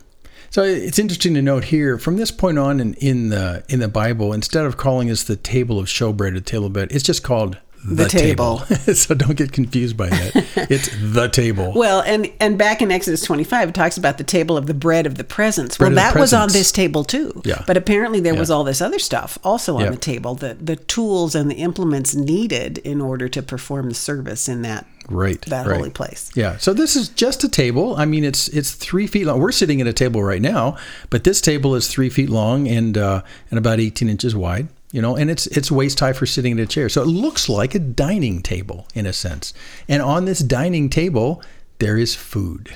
So 0.50 0.64
it's 0.64 0.98
interesting 0.98 1.32
to 1.32 1.40
note 1.40 1.64
here 1.64 1.96
from 1.96 2.18
this 2.18 2.30
point 2.30 2.58
on 2.58 2.78
in, 2.78 2.92
in 2.94 3.30
the 3.30 3.64
in 3.70 3.80
the 3.80 3.88
Bible, 3.88 4.34
instead 4.34 4.66
of 4.66 4.76
calling 4.76 5.08
this 5.08 5.24
the 5.24 5.36
table 5.36 5.78
of 5.78 5.86
showbread 5.86 6.36
or 6.36 6.40
table 6.40 6.66
of 6.66 6.74
bread, 6.74 6.92
it's 6.92 7.04
just 7.04 7.22
called 7.22 7.56
the, 7.84 8.04
The 8.04 8.08
table. 8.08 8.58
so 8.94 9.14
don't 9.14 9.36
get 9.36 9.52
confused 9.52 9.96
by 9.96 10.08
that. 10.08 10.46
It's 10.70 10.88
the 11.02 11.28
table. 11.28 11.72
Well, 11.74 12.00
and 12.02 12.30
and 12.38 12.56
back 12.58 12.82
in 12.82 12.90
Exodus 12.92 13.22
25, 13.22 13.70
it 13.70 13.74
talks 13.74 13.96
about 13.96 14.18
the 14.18 14.24
table 14.24 14.56
of 14.56 14.66
the 14.66 14.74
bread 14.74 15.06
of 15.06 15.16
the 15.16 15.24
presence. 15.24 15.78
Bread 15.78 15.94
well, 15.94 16.12
that 16.12 16.18
was 16.18 16.32
on 16.32 16.48
this 16.50 16.70
table 16.70 17.02
too. 17.04 17.40
Yeah. 17.44 17.64
But 17.66 17.76
apparently 17.76 18.20
there 18.20 18.34
Yeah. 18.34 18.40
was 18.40 18.50
all 18.50 18.62
this 18.64 18.80
other 18.80 18.98
stuff 18.98 19.38
also 19.42 19.76
on 19.76 19.82
Yeah. 19.84 19.90
the 19.90 19.96
table, 19.96 20.34
the 20.34 20.56
the 20.60 20.76
tools 20.76 21.34
and 21.34 21.50
the 21.50 21.56
implements 21.56 22.14
needed 22.14 22.78
in 22.78 23.00
order 23.00 23.28
to 23.28 23.42
perform 23.42 23.88
the 23.88 23.94
service 23.94 24.48
in 24.48 24.62
that 24.62 24.86
right. 25.08 25.40
that 25.46 25.66
right. 25.66 25.76
holy 25.76 25.90
place. 25.90 26.30
Yeah. 26.34 26.56
So 26.58 26.72
this 26.72 26.94
is 26.96 27.08
just 27.08 27.42
a 27.44 27.48
table. 27.48 27.96
I 27.96 28.04
mean, 28.04 28.24
it's 28.24 28.48
it's 28.48 28.72
three 28.72 29.06
feet 29.06 29.26
long. 29.26 29.40
We're 29.40 29.52
sitting 29.52 29.80
at 29.80 29.86
a 29.86 29.92
table 29.92 30.22
right 30.22 30.42
now, 30.42 30.76
but 31.08 31.24
this 31.24 31.40
table 31.40 31.74
is 31.74 31.88
three 31.88 32.10
feet 32.10 32.28
long 32.30 32.68
and 32.68 32.96
uh, 32.98 33.22
and 33.50 33.58
about 33.58 33.80
eighteen 33.80 34.08
inches 34.08 34.36
wide. 34.36 34.68
You 34.92 35.00
know, 35.00 35.16
and 35.16 35.30
it's 35.30 35.46
it's 35.46 35.70
waist 35.70 36.00
high 36.00 36.12
for 36.12 36.26
sitting 36.26 36.52
in 36.52 36.58
a 36.58 36.66
chair. 36.66 36.88
So 36.88 37.02
it 37.02 37.06
looks 37.06 37.48
like 37.48 37.74
a 37.74 37.78
dining 37.78 38.42
table 38.42 38.88
in 38.94 39.06
a 39.06 39.12
sense. 39.12 39.54
And 39.88 40.02
on 40.02 40.24
this 40.24 40.40
dining 40.40 40.90
table, 40.90 41.42
there 41.78 41.96
is 41.96 42.14
food. 42.14 42.68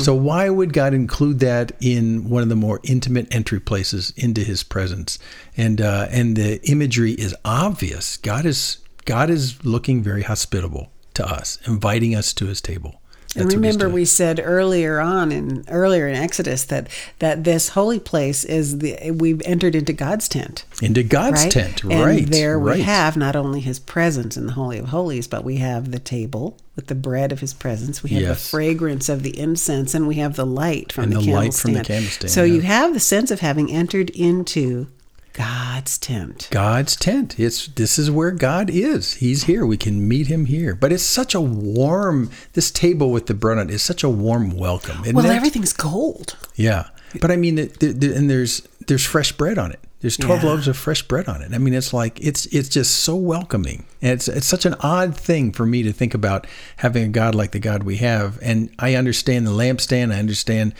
So 0.00 0.14
why 0.14 0.48
would 0.50 0.72
God 0.72 0.94
include 0.94 1.40
that 1.40 1.72
in 1.80 2.28
one 2.30 2.42
of 2.42 2.48
the 2.48 2.56
more 2.56 2.80
intimate 2.84 3.34
entry 3.34 3.60
places 3.60 4.12
into 4.16 4.42
His 4.42 4.62
presence? 4.62 5.18
And 5.56 5.80
uh, 5.80 6.08
and 6.10 6.36
the 6.36 6.60
imagery 6.70 7.12
is 7.12 7.34
obvious. 7.44 8.16
God 8.18 8.46
is 8.46 8.78
God 9.04 9.30
is 9.30 9.64
looking 9.64 10.02
very 10.02 10.22
hospitable 10.22 10.92
to 11.14 11.26
us, 11.26 11.58
inviting 11.66 12.14
us 12.14 12.32
to 12.34 12.46
His 12.46 12.60
table. 12.60 12.99
And 13.36 13.44
That's 13.44 13.54
he's 13.54 13.62
remember, 13.62 13.88
we 13.88 14.04
said 14.06 14.40
earlier 14.42 14.98
on 14.98 15.30
in 15.30 15.64
earlier 15.68 16.08
in 16.08 16.16
Exodus 16.16 16.64
that 16.64 16.88
that 17.20 17.44
this 17.44 17.68
holy 17.68 18.00
place 18.00 18.44
is 18.44 18.78
the 18.78 19.12
we've 19.12 19.40
entered 19.42 19.76
into 19.76 19.92
God's 19.92 20.28
tent, 20.28 20.64
into 20.82 21.04
God's 21.04 21.42
right? 21.42 21.52
tent, 21.52 21.84
and 21.84 22.04
right? 22.04 22.26
there 22.26 22.58
right. 22.58 22.78
we 22.78 22.82
have 22.82 23.16
not 23.16 23.36
only 23.36 23.60
His 23.60 23.78
presence 23.78 24.36
in 24.36 24.46
the 24.46 24.54
Holy 24.54 24.78
of 24.78 24.86
Holies, 24.86 25.28
but 25.28 25.44
we 25.44 25.58
have 25.58 25.92
the 25.92 26.00
table 26.00 26.58
with 26.74 26.88
the 26.88 26.96
bread 26.96 27.30
of 27.30 27.38
His 27.38 27.54
presence. 27.54 28.02
We 28.02 28.10
have 28.10 28.28
the 28.28 28.34
fragrance 28.34 29.08
of 29.08 29.22
the 29.22 29.38
incense, 29.38 29.94
and 29.94 30.08
we 30.08 30.16
have 30.16 30.34
the 30.34 30.46
light 30.46 30.92
from 30.92 31.04
And 31.04 31.12
the, 31.12 31.20
the 31.20 31.32
light 31.32 31.54
from 31.54 31.74
the 31.74 31.80
candlestand, 31.82 32.30
So 32.30 32.42
yeah. 32.42 32.54
you 32.54 32.60
have 32.62 32.94
the 32.94 33.00
sense 33.00 33.30
of 33.30 33.38
having 33.38 33.70
entered 33.70 34.10
into 34.10 34.88
God's 35.32 35.96
tent. 35.98 36.48
God's 36.50 36.96
tent. 36.96 37.38
It's 37.38 37.68
this 37.68 37.98
is 37.98 38.10
where 38.10 38.30
God 38.30 38.68
is. 38.70 39.14
He's 39.14 39.44
here. 39.44 39.64
We 39.64 39.76
can 39.76 40.06
meet 40.08 40.26
Him 40.26 40.46
here. 40.46 40.74
But 40.74 40.92
it's 40.92 41.02
such 41.02 41.34
a 41.34 41.40
warm. 41.40 42.30
This 42.54 42.70
table 42.70 43.10
with 43.10 43.26
the 43.26 43.34
bread 43.34 43.58
on 43.58 43.70
it 43.70 43.74
is 43.74 43.82
such 43.82 44.02
a 44.02 44.08
warm 44.08 44.50
welcome. 44.56 45.02
Well, 45.12 45.26
everything's 45.26 45.72
gold. 45.72 46.36
Yeah, 46.56 46.88
but 47.20 47.30
I 47.30 47.36
mean, 47.36 47.58
it, 47.58 47.80
th- 47.80 48.00
th- 48.00 48.16
and 48.16 48.28
there's 48.28 48.62
there's 48.86 49.04
fresh 49.04 49.32
bread 49.32 49.56
on 49.58 49.70
it. 49.72 49.80
There's 50.00 50.16
twelve 50.16 50.42
Yeah. 50.42 50.48
loaves 50.50 50.66
of 50.68 50.76
fresh 50.76 51.02
bread 51.02 51.28
on 51.28 51.42
it. 51.42 51.52
I 51.54 51.58
mean, 51.58 51.74
it's 51.74 51.92
like 51.92 52.18
it's 52.20 52.46
it's 52.46 52.68
just 52.68 52.98
so 53.00 53.14
welcoming. 53.16 53.84
And 54.02 54.12
it's 54.12 54.28
it's 54.28 54.46
such 54.46 54.64
an 54.66 54.74
odd 54.80 55.16
thing 55.16 55.52
for 55.52 55.64
me 55.66 55.82
to 55.84 55.92
think 55.92 56.14
about 56.14 56.46
having 56.78 57.04
a 57.04 57.08
God 57.08 57.34
like 57.34 57.52
the 57.52 57.58
God 57.60 57.82
we 57.84 57.96
have. 57.98 58.38
And 58.42 58.70
I 58.78 58.94
understand 58.94 59.46
the 59.46 59.50
lampstand. 59.52 60.12
I 60.12 60.18
understand, 60.18 60.74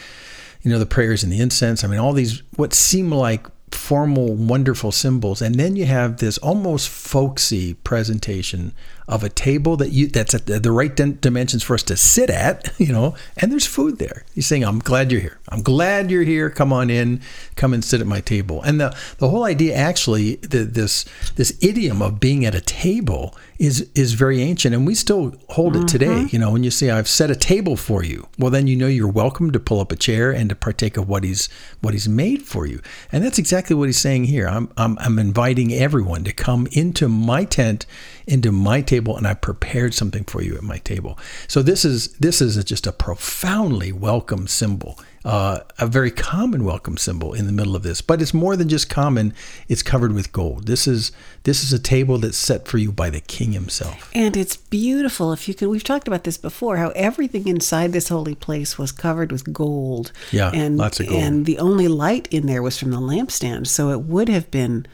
you 0.62 0.70
know, 0.70 0.78
the 0.78 0.86
prayers 0.86 1.22
and 1.22 1.30
the 1.32 1.38
incense. 1.40 1.84
I 1.84 1.86
mean, 1.86 2.00
all 2.00 2.14
these 2.14 2.42
what 2.56 2.72
seem 2.74 3.12
like 3.12 3.46
formal, 3.74 4.34
wonderful 4.34 4.92
symbols, 4.92 5.42
and 5.42 5.54
then 5.56 5.76
you 5.76 5.86
have 5.86 6.18
this 6.18 6.38
almost 6.38 6.88
folksy 6.88 7.74
presentation 7.74 8.72
of 9.10 9.24
a 9.24 9.28
table 9.28 9.76
that 9.76 9.90
you 9.90 10.06
that's 10.06 10.34
at 10.34 10.46
the, 10.46 10.70
right 10.70 10.94
dimensions 10.94 11.64
for 11.64 11.74
us 11.74 11.82
to 11.82 11.96
sit 11.96 12.30
at, 12.30 12.72
you 12.78 12.92
know, 12.92 13.16
and 13.36 13.50
there's 13.50 13.66
food 13.66 13.98
there. 13.98 14.24
He's 14.34 14.46
saying, 14.46 14.64
"I'm 14.64 14.78
glad 14.78 15.10
you're 15.10 15.20
here. 15.20 15.38
I'm 15.48 15.62
glad 15.62 16.10
you're 16.10 16.22
here. 16.22 16.48
Come 16.48 16.72
on 16.72 16.88
in, 16.90 17.20
come 17.56 17.74
and 17.74 17.84
sit 17.84 18.00
at 18.00 18.06
my 18.06 18.20
table." 18.20 18.62
And 18.62 18.80
the 18.80 18.96
the 19.18 19.28
whole 19.28 19.44
idea, 19.44 19.74
actually, 19.74 20.36
the, 20.36 20.64
this 20.64 21.04
this 21.34 21.58
idiom 21.60 22.00
of 22.00 22.20
being 22.20 22.46
at 22.46 22.54
a 22.54 22.60
table 22.60 23.36
is 23.58 23.90
is 23.94 24.14
very 24.14 24.40
ancient, 24.40 24.74
and 24.74 24.86
we 24.86 24.94
still 24.94 25.34
hold 25.50 25.76
it 25.76 25.88
today. 25.88 26.06
Mm-hmm. 26.06 26.28
You 26.30 26.38
know, 26.38 26.50
when 26.52 26.62
you 26.62 26.70
say, 26.70 26.90
"I've 26.90 27.08
set 27.08 27.30
a 27.30 27.36
table 27.36 27.76
for 27.76 28.04
you," 28.04 28.28
well, 28.38 28.50
then 28.50 28.68
you 28.68 28.76
know 28.76 28.86
you're 28.86 29.08
welcome 29.10 29.50
to 29.50 29.60
pull 29.60 29.80
up 29.80 29.90
a 29.92 29.96
chair 29.96 30.30
and 30.30 30.48
to 30.48 30.54
partake 30.54 30.96
of 30.96 31.08
what 31.08 31.24
he's 31.24 31.48
what 31.80 31.92
he's 31.94 32.08
made 32.08 32.42
for 32.42 32.64
you, 32.64 32.80
and 33.10 33.24
that's 33.24 33.38
exactly 33.38 33.74
what 33.74 33.88
he's 33.88 33.98
saying 33.98 34.24
here. 34.24 34.48
I'm 34.48 34.70
I'm, 34.76 34.96
I'm 35.00 35.18
inviting 35.18 35.74
everyone 35.74 36.22
to 36.24 36.32
come 36.32 36.68
into 36.72 37.08
my 37.08 37.44
tent, 37.44 37.86
into 38.30 38.52
my 38.52 38.80
table, 38.80 39.16
and 39.16 39.26
I 39.26 39.34
prepared 39.34 39.92
something 39.92 40.24
for 40.24 40.40
you 40.40 40.54
at 40.54 40.62
my 40.62 40.78
table. 40.78 41.18
So 41.48 41.62
this 41.62 41.84
is 41.84 42.12
this 42.14 42.40
is 42.40 42.62
just 42.64 42.86
a 42.86 42.92
profoundly 42.92 43.90
welcome 43.90 44.46
symbol, 44.46 44.98
uh, 45.24 45.60
a 45.78 45.88
very 45.88 46.12
common 46.12 46.64
welcome 46.64 46.96
symbol 46.96 47.34
in 47.34 47.46
the 47.46 47.52
middle 47.52 47.74
of 47.74 47.82
this. 47.82 48.00
But 48.00 48.22
it's 48.22 48.32
more 48.32 48.56
than 48.56 48.68
just 48.68 48.88
common; 48.88 49.34
it's 49.68 49.82
covered 49.82 50.12
with 50.12 50.30
gold. 50.30 50.66
This 50.66 50.86
is 50.86 51.10
this 51.42 51.64
is 51.64 51.72
a 51.72 51.78
table 51.78 52.18
that's 52.18 52.36
set 52.36 52.68
for 52.68 52.78
you 52.78 52.92
by 52.92 53.10
the 53.10 53.20
King 53.20 53.52
himself. 53.52 54.10
And 54.14 54.36
it's 54.36 54.56
beautiful. 54.56 55.32
If 55.32 55.48
you 55.48 55.54
could, 55.54 55.68
we've 55.68 55.84
talked 55.84 56.06
about 56.06 56.22
this 56.22 56.38
before. 56.38 56.76
How 56.76 56.90
everything 56.90 57.48
inside 57.48 57.92
this 57.92 58.08
holy 58.08 58.36
place 58.36 58.78
was 58.78 58.92
covered 58.92 59.32
with 59.32 59.52
gold. 59.52 60.12
Yeah, 60.30 60.52
and 60.54 60.78
lots 60.78 61.00
of 61.00 61.08
gold. 61.08 61.20
And 61.20 61.46
the 61.46 61.58
only 61.58 61.88
light 61.88 62.28
in 62.30 62.46
there 62.46 62.62
was 62.62 62.78
from 62.78 62.92
the 62.92 63.00
lampstand, 63.00 63.66
so 63.66 63.90
it 63.90 64.02
would 64.02 64.28
have 64.28 64.50
been 64.52 64.86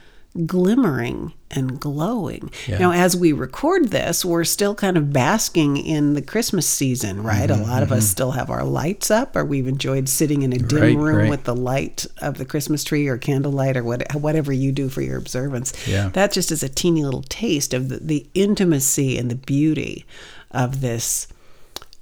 glimmering 0.45 1.33
and 1.51 1.81
glowing. 1.81 2.51
Yeah. 2.67 2.79
Now, 2.79 2.93
as 2.93 3.17
we 3.17 3.33
record 3.33 3.89
this, 3.89 4.25
we're 4.25 4.45
still 4.45 4.75
kind 4.75 4.97
of 4.97 5.13
basking 5.13 5.77
in 5.77 6.15
the 6.15 6.23
Christmas 6.23 6.69
season, 6.69 7.23
right? 7.23 7.49
Mm-hmm, 7.49 7.63
A 7.63 7.67
lot 7.67 7.83
of 7.83 7.93
us 7.93 8.07
still 8.09 8.33
have 8.33 8.51
our 8.51 8.65
lights 8.65 9.11
up, 9.11 9.37
or 9.37 9.45
we've 9.45 9.69
enjoyed 9.69 10.09
sitting 10.09 10.43
in 10.43 10.53
a 10.53 10.59
dim 10.59 10.81
Right, 10.81 10.97
room 10.97 11.17
right. 11.17 11.31
with 11.31 11.45
the 11.45 11.55
light 11.55 12.05
of 12.21 12.39
the 12.39 12.45
Christmas 12.45 12.83
tree 12.85 13.07
or 13.09 13.17
candlelight 13.17 13.77
or 13.77 13.85
what, 13.85 14.13
whatever 14.15 14.53
you 14.53 14.73
do 14.73 14.89
for 14.89 15.01
your 15.03 15.17
observance. 15.17 15.73
Yeah. 15.87 16.09
That 16.11 16.33
just 16.33 16.51
is 16.51 16.63
a 16.63 16.69
teeny 16.69 17.05
little 17.05 17.23
taste 17.23 17.73
of 17.73 17.89
the, 17.89 17.99
the 17.99 18.27
intimacy 18.35 19.17
and 19.17 19.31
the 19.31 19.37
beauty 19.37 20.05
of 20.51 20.81
this 20.81 21.29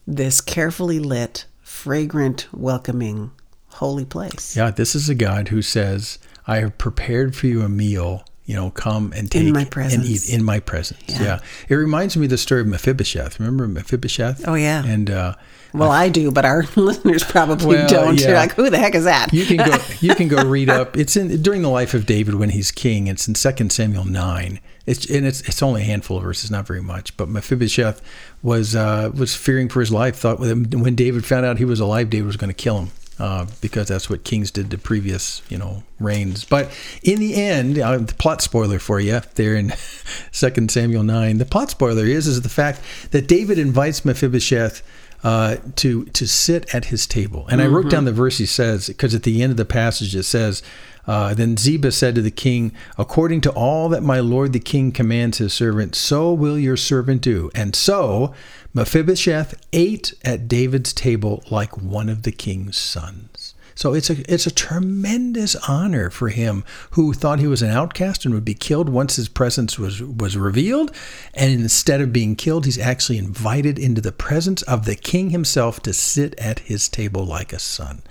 this 0.07 0.41
carefully 0.43 0.99
lit, 0.99 1.47
fragrant, 1.63 2.47
welcoming, 2.53 3.31
holy 3.69 4.05
place. 4.05 4.55
Yeah, 4.57 4.71
this 4.71 4.95
is 4.95 5.09
a 5.09 5.15
God 5.15 5.49
who 5.49 5.63
says, 5.63 6.19
"I 6.47 6.57
have 6.61 6.79
prepared 6.79 7.35
for 7.37 7.47
you 7.47 7.63
a 7.63 7.69
meal 7.69 8.25
you 8.47 8.55
know, 8.55 8.71
come 8.71 9.11
and 9.17 9.31
take 9.31 9.51
my 9.55 9.67
and 9.77 10.05
eat 10.05 10.29
in 10.29 10.45
my 10.45 10.61
presence. 10.61 11.01
Yeah. 11.07 11.23
Yeah. 11.23 11.39
It 11.71 11.77
reminds 11.77 12.15
me 12.15 12.27
of 12.27 12.31
the 12.31 12.37
story 12.37 12.61
of 12.61 12.67
Mephibosheth. 12.67 13.41
Remember 13.41 13.67
Mephibosheth? 13.67 14.47
Oh, 14.47 14.53
yeah. 14.55 14.85
And 14.85 15.09
uh, 15.11 15.35
Well, 15.73 15.91
I 15.91 16.11
do, 16.11 16.31
but 16.31 16.45
our 16.45 16.65
listeners 16.77 17.25
probably 17.25 17.77
Well, 17.77 17.89
don't. 17.89 18.21
yeah. 18.21 18.27
They're 18.27 18.37
like, 18.37 18.53
who 18.53 18.69
the 18.69 18.77
heck 18.77 18.95
is 18.95 19.05
that? 19.05 19.33
you 19.33 19.47
can 19.47 19.57
go 19.57 19.79
you 20.01 20.15
can 20.15 20.29
go 20.29 20.45
read 20.45 20.69
up. 20.69 20.95
It's 20.99 21.17
in 21.17 21.41
during 21.41 21.63
the 21.63 21.71
life 21.71 21.95
of 21.95 22.05
David 22.05 22.35
when 22.35 22.51
he's 22.51 22.71
king. 22.71 23.07
It's 23.07 23.27
in 23.27 23.33
2 23.33 23.71
Samuel 23.71 24.05
9. 24.05 24.61
It's 24.85 25.09
and 25.09 25.25
it's 25.27 25.41
it's 25.49 25.63
only 25.63 25.81
a 25.81 25.85
handful 25.87 26.19
of 26.19 26.25
verses, 26.25 26.51
not 26.51 26.67
very 26.67 26.83
much. 26.83 27.17
But 27.17 27.31
Mephibosheth 27.31 28.03
was 28.43 28.77
uh, 28.77 29.11
was 29.15 29.35
fearing 29.35 29.71
for 29.71 29.81
his 29.81 29.91
life. 29.91 30.17
Thought 30.17 30.39
when 30.41 30.95
David 30.95 31.25
found 31.25 31.47
out 31.47 31.57
he 31.57 31.65
was 31.65 31.81
alive, 31.81 32.11
David 32.11 32.27
was 32.27 32.37
going 32.37 32.51
to 32.51 32.55
kill 32.55 32.79
him. 32.81 32.91
Uh, 33.17 33.47
because 33.61 33.87
that's 33.87 34.11
what 34.11 34.25
kings 34.25 34.51
did 34.51 34.73
to 34.73 34.77
previous, 34.77 35.41
you 35.49 35.57
know, 35.57 35.85
reigns. 36.01 36.45
But 36.45 36.77
in 37.01 37.21
the 37.21 37.37
end, 37.37 37.79
uh, 37.79 37.99
the 37.99 38.15
plot 38.15 38.43
spoiler 38.43 38.81
for 38.81 38.99
you 38.99 39.21
there 39.37 39.55
in 39.55 39.69
2 40.33 40.69
Samuel 40.69 41.05
9, 41.05 41.39
the 41.39 41.45
plot 41.45 41.71
spoiler 41.71 42.05
is 42.05 42.27
is 42.27 42.43
the 42.43 42.49
fact 42.49 42.81
that 43.13 43.29
David 43.29 43.57
invites 43.57 44.05
Mephibosheth 44.05 44.83
uh, 45.25 45.57
to 45.77 46.05
to 46.05 46.27
sit 46.29 46.73
at 46.75 46.87
his 46.87 47.07
table. 47.07 47.47
And 47.49 47.63
I 47.63 47.67
wrote 47.67 47.89
down 47.89 48.05
the 48.05 48.13
verse 48.13 48.37
he 48.37 48.45
says 48.47 48.89
because 48.89 49.15
at 49.15 49.23
the 49.23 49.43
end 49.43 49.53
of 49.53 49.57
the 49.57 49.65
passage 49.65 50.15
it 50.15 50.25
says, 50.25 50.63
uh, 51.07 51.33
"Then 51.33 51.57
Ziba 51.57 51.93
said 51.93 52.15
to 52.17 52.23
the 52.23 52.31
king, 52.31 52.73
According 52.99 53.41
to 53.43 53.51
all 53.53 53.89
that 53.89 54.03
my 54.03 54.21
lord 54.21 54.53
the 54.53 54.61
king 54.61 54.93
commands 54.93 55.39
his 55.39 55.55
servant, 55.55 55.95
so 55.95 56.35
will 56.35 56.59
your 56.59 56.77
servant 56.77 57.23
do." 57.23 57.51
And 57.55 57.75
so 57.75 58.35
Mephibosheth 58.75 59.55
ate 59.73 60.15
at 60.25 60.49
David's 60.49 60.93
table 60.93 61.45
like 61.49 61.81
one 61.81 62.09
of 62.09 62.25
the 62.25 62.33
king's 62.33 62.77
sons. 62.77 63.55
So 63.77 63.95
it's 63.95 64.11
a 64.11 64.33
it's 64.33 64.47
a 64.47 64.55
tremendous 64.55 65.55
honor 65.69 66.11
for 66.11 66.29
him 66.29 66.65
who 66.93 67.13
thought 67.13 67.39
he 67.39 67.47
was 67.47 67.63
an 67.63 67.71
outcast 67.71 68.25
and 68.25 68.35
would 68.35 68.45
be 68.45 68.55
killed 68.55 68.89
once 68.89 69.17
his 69.17 69.29
presence 69.29 69.79
was 69.79 70.03
was 70.03 70.37
revealed, 70.37 70.93
and 71.35 71.53
instead 71.53 72.01
of 72.01 72.13
being 72.13 72.35
killed, 72.35 72.65
he's 72.65 72.79
actually 72.79 73.19
invited 73.19 73.79
into 73.79 74.01
the 74.01 74.13
presence 74.13 74.63
of 74.63 74.85
the 74.85 74.97
king 74.97 75.31
himself 75.31 75.81
to 75.81 75.93
sit 75.93 76.39
at 76.39 76.61
his 76.61 76.89
table 76.89 77.25
like 77.25 77.53
a 77.53 77.59
son. 77.61 78.03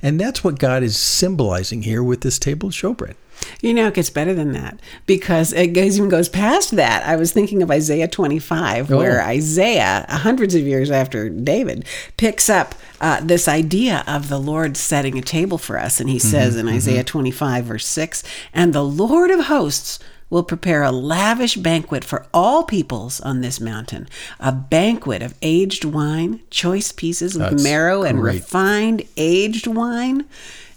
And 0.00 0.20
that's 0.20 0.42
what 0.42 0.58
God 0.58 0.82
is 0.82 0.96
symbolizing 0.96 1.82
here 1.82 2.02
with 2.02 2.22
this 2.22 2.38
table 2.38 2.68
of 2.68 2.74
showbread. 2.74 3.14
You 3.60 3.74
know, 3.74 3.88
it 3.88 3.94
gets 3.94 4.10
better 4.10 4.34
than 4.34 4.52
that 4.52 4.80
because 5.06 5.52
it 5.52 5.68
goes, 5.68 5.96
even 5.96 6.08
goes 6.08 6.28
past 6.28 6.72
that. 6.76 7.06
I 7.06 7.16
was 7.16 7.32
thinking 7.32 7.62
of 7.62 7.70
Isaiah 7.70 8.08
25, 8.08 8.90
where 8.90 9.20
Oh. 9.20 9.24
Isaiah, 9.24 10.04
uh, 10.08 10.18
hundreds 10.18 10.54
of 10.54 10.62
years 10.62 10.90
after 10.90 11.28
David, 11.28 11.84
picks 12.16 12.48
up 12.48 12.74
uh, 13.00 13.20
this 13.20 13.48
idea 13.48 14.04
of 14.06 14.28
the 14.28 14.38
Lord 14.38 14.76
setting 14.76 15.18
a 15.18 15.22
table 15.22 15.58
for 15.58 15.78
us. 15.78 16.00
And 16.00 16.08
he 16.08 16.16
mm-hmm, 16.16 16.28
says 16.28 16.56
in 16.56 16.66
mm-hmm. 16.66 16.76
Isaiah 16.76 17.04
25, 17.04 17.64
verse 17.64 17.86
6, 17.86 18.22
And 18.52 18.72
the 18.72 18.84
Lord 18.84 19.30
of 19.30 19.46
hosts 19.46 19.98
will 20.32 20.42
prepare 20.42 20.82
a 20.82 20.90
lavish 20.90 21.56
banquet 21.56 22.02
for 22.02 22.26
all 22.32 22.64
peoples 22.64 23.20
on 23.20 23.42
this 23.42 23.60
mountain, 23.60 24.08
a 24.40 24.50
banquet 24.50 25.20
of 25.20 25.34
aged 25.42 25.84
wine, 25.84 26.40
choice 26.48 26.90
pieces 26.90 27.36
of 27.36 27.42
That's 27.50 27.62
marrow 27.62 28.02
and 28.02 28.18
great. 28.18 28.36
refined 28.36 29.02
aged 29.18 29.66
wine. 29.66 30.24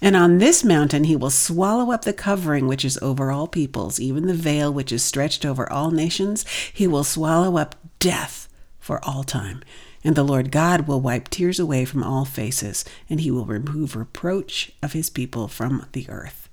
And 0.01 0.15
on 0.15 0.37
this 0.37 0.63
mountain 0.63 1.05
he 1.05 1.15
will 1.15 1.29
swallow 1.29 1.91
up 1.91 2.03
the 2.03 2.13
covering 2.13 2.67
which 2.67 2.85
is 2.85 2.97
over 3.01 3.31
all 3.31 3.47
peoples, 3.47 3.99
even 3.99 4.27
the 4.27 4.33
veil 4.33 4.71
which 4.71 4.91
is 4.91 5.03
stretched 5.03 5.45
over 5.45 5.71
all 5.71 5.91
nations. 5.91 6.45
He 6.73 6.87
will 6.87 7.03
swallow 7.03 7.57
up 7.57 7.75
death 7.99 8.49
for 8.79 9.03
all 9.03 9.23
time. 9.23 9.63
And 10.03 10.15
the 10.15 10.23
Lord 10.23 10.51
God 10.51 10.87
will 10.87 11.01
wipe 11.01 11.29
tears 11.29 11.59
away 11.59 11.83
from 11.85 12.03
all 12.03 12.25
faces, 12.25 12.85
and 13.09 13.21
he 13.21 13.31
will 13.31 13.45
remove 13.45 13.95
reproach 13.95 14.71
of 14.83 14.93
his 14.93 15.09
people 15.09 15.47
from 15.47 15.87
the 15.93 16.07
earth. 16.09 16.44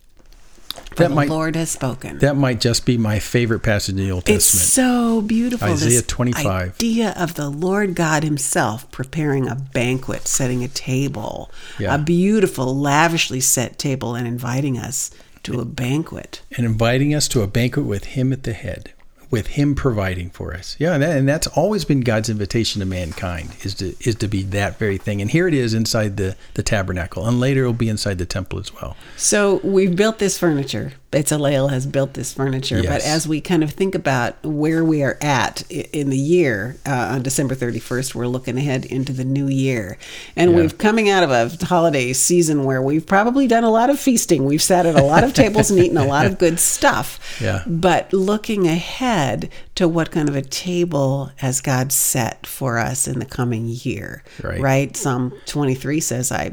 For 0.72 1.04
That 1.04 1.08
the 1.08 1.14
might- 1.14 1.28
Lord 1.30 1.56
has 1.56 1.70
spoken. 1.70 2.18
That 2.18 2.36
might 2.36 2.60
just 2.60 2.84
be 2.84 2.98
my 2.98 3.18
favorite 3.18 3.60
passage 3.60 3.94
in 3.96 4.04
the 4.04 4.10
Old 4.10 4.26
Testament. 4.26 4.62
It's 4.64 4.72
so 4.72 5.22
beautiful. 5.22 5.68
Isaiah 5.68 5.88
this 6.00 6.02
25. 6.06 6.74
idea 6.74 7.14
of 7.16 7.34
the 7.34 7.48
Lord 7.48 7.94
God 7.94 8.24
Himself 8.24 8.90
preparing 8.90 9.48
a 9.48 9.54
banquet, 9.54 10.28
setting 10.28 10.62
a 10.62 10.68
table, 10.68 11.50
Yeah. 11.78 11.94
a 11.94 11.98
beautiful, 11.98 12.76
lavishly 12.76 13.40
set 13.40 13.78
table, 13.78 14.14
and 14.14 14.26
inviting 14.26 14.78
us 14.78 15.10
to 15.44 15.60
a 15.60 15.64
banquet. 15.64 16.42
and 16.56 16.64
inviting 16.66 17.14
us 17.14 17.26
to 17.28 17.40
a 17.42 17.46
banquet 17.46 17.84
with 17.86 18.04
him 18.04 18.32
at 18.32 18.42
the 18.44 18.52
head 18.52 18.92
with 19.32 19.48
him 19.48 19.74
providing 19.74 20.30
for 20.30 20.54
us. 20.54 20.76
Yeah 20.78 20.94
and, 20.94 21.02
that, 21.02 21.16
and 21.16 21.28
that's 21.28 21.48
always 21.48 21.84
been 21.84 22.02
god's 22.02 22.28
invitation 22.28 22.78
to 22.78 22.86
mankind 22.86 23.50
is 23.62 23.74
to 23.76 23.96
is 24.00 24.14
to 24.16 24.28
be 24.28 24.44
that 24.44 24.78
very 24.78 24.98
thing. 24.98 25.20
And 25.20 25.30
here 25.30 25.48
it 25.48 25.54
is 25.54 25.74
inside 25.74 26.16
the 26.16 26.36
the 26.54 26.62
tabernacle 26.62 27.26
and 27.26 27.40
later 27.40 27.62
it'll 27.62 27.72
be 27.72 27.88
inside 27.88 28.18
the 28.18 28.26
temple 28.26 28.60
as 28.60 28.72
well. 28.72 28.96
So 29.16 29.56
we've 29.64 29.96
built 29.96 30.20
this 30.20 30.38
furniture. 30.38 30.92
Bezalel 31.12 31.70
has 31.70 31.86
built 31.86 32.14
this 32.14 32.32
furniture. 32.32 32.82
But 32.82 33.02
as 33.02 33.28
we 33.28 33.40
kind 33.42 33.62
of 33.62 33.70
think 33.70 33.94
about 33.94 34.42
where 34.42 34.82
we 34.84 35.02
are 35.02 35.18
at 35.20 35.62
in 35.70 36.08
the 36.08 36.16
year, 36.18 36.76
uh, 36.86 36.90
on 37.12 37.22
December 37.22 37.54
31st, 37.54 38.14
we're 38.14 38.26
looking 38.26 38.56
ahead 38.56 38.86
into 38.86 39.12
the 39.12 39.24
new 39.24 39.46
year. 39.46 39.98
And 40.36 40.50
Yeah. 40.52 40.56
we've 40.56 40.78
coming 40.78 41.10
out 41.10 41.22
of 41.22 41.30
a 41.30 41.64
holiday 41.66 42.14
season 42.14 42.64
where 42.64 42.80
we've 42.80 43.06
probably 43.06 43.46
done 43.46 43.62
a 43.62 43.70
lot 43.70 43.90
of 43.90 44.00
feasting. 44.00 44.46
We've 44.46 44.62
sat 44.62 44.86
at 44.86 44.98
a 44.98 45.02
lot 45.02 45.22
of 45.22 45.34
tables 45.34 45.70
and 45.70 45.78
eaten 45.78 45.98
a 45.98 46.06
lot 46.06 46.24
of 46.24 46.38
good 46.38 46.58
stuff. 46.74 47.20
Yeah. 47.40 47.62
But 47.66 48.10
looking 48.14 48.66
ahead 48.66 49.50
to 49.74 49.86
what 49.88 50.10
kind 50.10 50.30
of 50.30 50.34
a 50.36 50.42
table 50.42 51.30
has 51.36 51.60
God 51.60 51.92
set 51.92 52.46
for 52.46 52.78
us 52.78 53.06
in 53.06 53.18
the 53.18 53.26
coming 53.26 53.66
year, 53.68 54.24
Right. 54.42 54.60
right? 54.60 54.96
Psalm 54.96 55.34
23 55.46 56.00
says, 56.00 56.32
I 56.32 56.52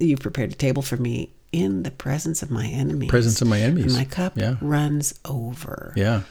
you've 0.00 0.20
prepared 0.20 0.50
a 0.52 0.54
table 0.56 0.82
for 0.82 0.96
me 0.96 1.30
in 1.52 1.82
the 1.82 1.90
presence 1.90 2.42
of 2.42 2.50
my 2.50 2.66
enemies. 2.66 3.08
Presence 3.08 3.40
of 3.40 3.48
my 3.48 3.60
enemies. 3.60 3.86
And 3.86 3.94
my 3.94 4.04
cup 4.04 4.34
Yeah. 4.36 4.56
runs 4.60 5.14
over. 5.24 5.92
yeah 5.96 6.22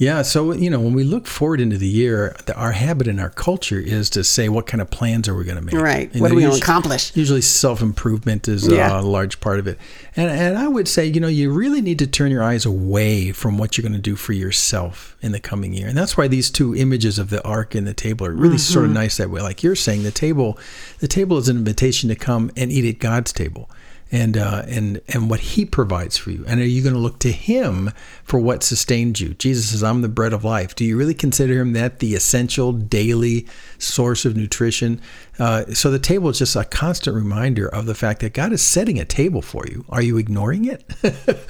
yeah 0.00 0.22
so 0.22 0.52
you 0.52 0.70
know 0.70 0.78
when 0.78 0.92
we 0.94 1.02
look 1.02 1.26
forward 1.26 1.60
into 1.60 1.76
the 1.76 1.88
year 1.88 2.36
the, 2.46 2.54
our 2.54 2.70
habit 2.70 3.08
in 3.08 3.18
our 3.18 3.30
culture 3.30 3.80
is 3.80 4.08
to 4.08 4.22
say 4.22 4.48
what 4.48 4.64
kind 4.64 4.80
of 4.80 4.88
plans 4.92 5.26
are 5.28 5.34
we 5.34 5.42
going 5.42 5.56
to 5.56 5.62
make 5.62 5.74
Right. 5.74 6.08
And 6.12 6.20
What 6.20 6.30
are 6.30 6.36
we 6.36 6.42
gonna 6.42 6.54
accomplish? 6.54 7.10
usually 7.16 7.40
self-improvement 7.40 8.46
is 8.46 8.68
Yeah. 8.68 8.94
uh, 8.96 9.00
a 9.00 9.02
large 9.02 9.40
part 9.40 9.58
of 9.58 9.66
it 9.66 9.76
and, 10.14 10.30
and 10.30 10.56
i 10.56 10.68
would 10.68 10.86
say 10.86 11.04
you 11.04 11.18
know 11.20 11.26
you 11.28 11.50
really 11.50 11.80
need 11.80 11.98
to 11.98 12.06
turn 12.06 12.30
your 12.30 12.44
eyes 12.44 12.64
away 12.64 13.32
from 13.32 13.58
what 13.58 13.76
you're 13.76 13.82
going 13.82 13.92
to 13.92 14.10
do 14.10 14.14
for 14.14 14.32
yourself 14.34 15.16
in 15.20 15.32
the 15.32 15.40
coming 15.40 15.74
year 15.74 15.88
and 15.88 15.96
that's 15.98 16.16
why 16.16 16.28
these 16.28 16.48
two 16.48 16.76
images 16.76 17.18
of 17.18 17.30
the 17.30 17.42
ark 17.42 17.74
and 17.74 17.84
the 17.86 17.94
table 17.94 18.24
are 18.24 18.32
really 18.32 18.56
sort 18.58 18.84
Mm-hmm. 18.84 18.92
of 18.92 19.02
nice 19.02 19.16
that 19.16 19.30
way 19.30 19.42
like 19.42 19.64
you're 19.64 19.74
saying 19.74 20.04
the 20.04 20.12
table 20.12 20.56
the 21.00 21.08
table 21.08 21.38
is 21.38 21.48
an 21.48 21.56
invitation 21.56 22.08
to 22.08 22.14
come 22.14 22.52
and 22.56 22.70
eat 22.70 22.88
at 22.88 23.00
god's 23.00 23.32
table 23.32 23.68
and 24.10 24.36
uh, 24.36 24.62
and 24.66 25.00
and 25.08 25.28
what 25.28 25.40
He 25.40 25.64
provides 25.64 26.16
for 26.16 26.30
you. 26.30 26.44
And 26.46 26.60
are 26.60 26.66
you 26.66 26.82
going 26.82 26.94
to 26.94 27.00
look 27.00 27.18
to 27.20 27.32
Him 27.32 27.90
for 28.24 28.40
what 28.40 28.62
sustains 28.62 29.20
you? 29.20 29.34
Jesus 29.34 29.70
says, 29.70 29.82
"I'm 29.82 30.02
the 30.02 30.08
bread 30.08 30.32
of 30.32 30.44
life." 30.44 30.74
Do 30.74 30.84
you 30.84 30.96
really 30.96 31.14
consider 31.14 31.60
Him 31.60 31.72
that 31.74 31.98
the 31.98 32.14
essential 32.14 32.72
daily 32.72 33.46
source 33.78 34.24
of 34.24 34.36
nutrition? 34.36 35.00
Uh, 35.38 35.66
so 35.72 35.90
the 35.90 35.98
table 35.98 36.28
is 36.28 36.38
just 36.38 36.56
a 36.56 36.64
constant 36.64 37.14
reminder 37.14 37.68
of 37.68 37.86
the 37.86 37.94
fact 37.94 38.20
that 38.20 38.34
God 38.34 38.52
is 38.52 38.62
setting 38.62 38.98
a 38.98 39.04
table 39.04 39.40
for 39.40 39.64
you. 39.68 39.84
Are 39.88 40.02
you 40.02 40.16
ignoring 40.16 40.64
it? 40.64 40.84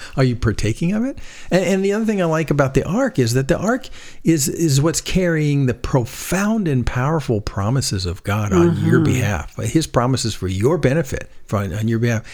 are 0.16 0.24
you 0.24 0.36
partaking 0.36 0.92
of 0.92 1.04
it? 1.04 1.18
And, 1.50 1.64
and 1.64 1.84
the 1.84 1.92
other 1.92 2.04
thing 2.04 2.20
I 2.20 2.26
like 2.26 2.50
about 2.50 2.74
the 2.74 2.86
ark 2.86 3.18
is 3.18 3.32
that 3.34 3.48
the 3.48 3.58
ark 3.58 3.88
is 4.24 4.48
is 4.48 4.80
what's 4.80 5.00
carrying 5.00 5.66
the 5.66 5.74
profound 5.74 6.68
and 6.68 6.84
powerful 6.84 7.40
promises 7.40 8.04
of 8.04 8.22
God 8.24 8.52
on 8.52 8.84
your 8.84 9.00
behalf. 9.00 9.56
His 9.56 9.86
promises 9.86 10.34
for 10.34 10.48
your 10.48 10.76
benefit, 10.76 11.30
on 11.52 11.88
your 11.88 11.98
behalf. 11.98 12.24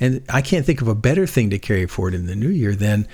And 0.00 0.22
I 0.28 0.42
can't 0.42 0.66
think 0.66 0.80
of 0.80 0.88
a 0.88 0.94
better 0.94 1.26
thing 1.26 1.50
to 1.50 1.58
carry 1.58 1.86
forward 1.86 2.14
in 2.14 2.26
the 2.26 2.36
new 2.36 2.48
year 2.48 2.74
than 2.74 3.06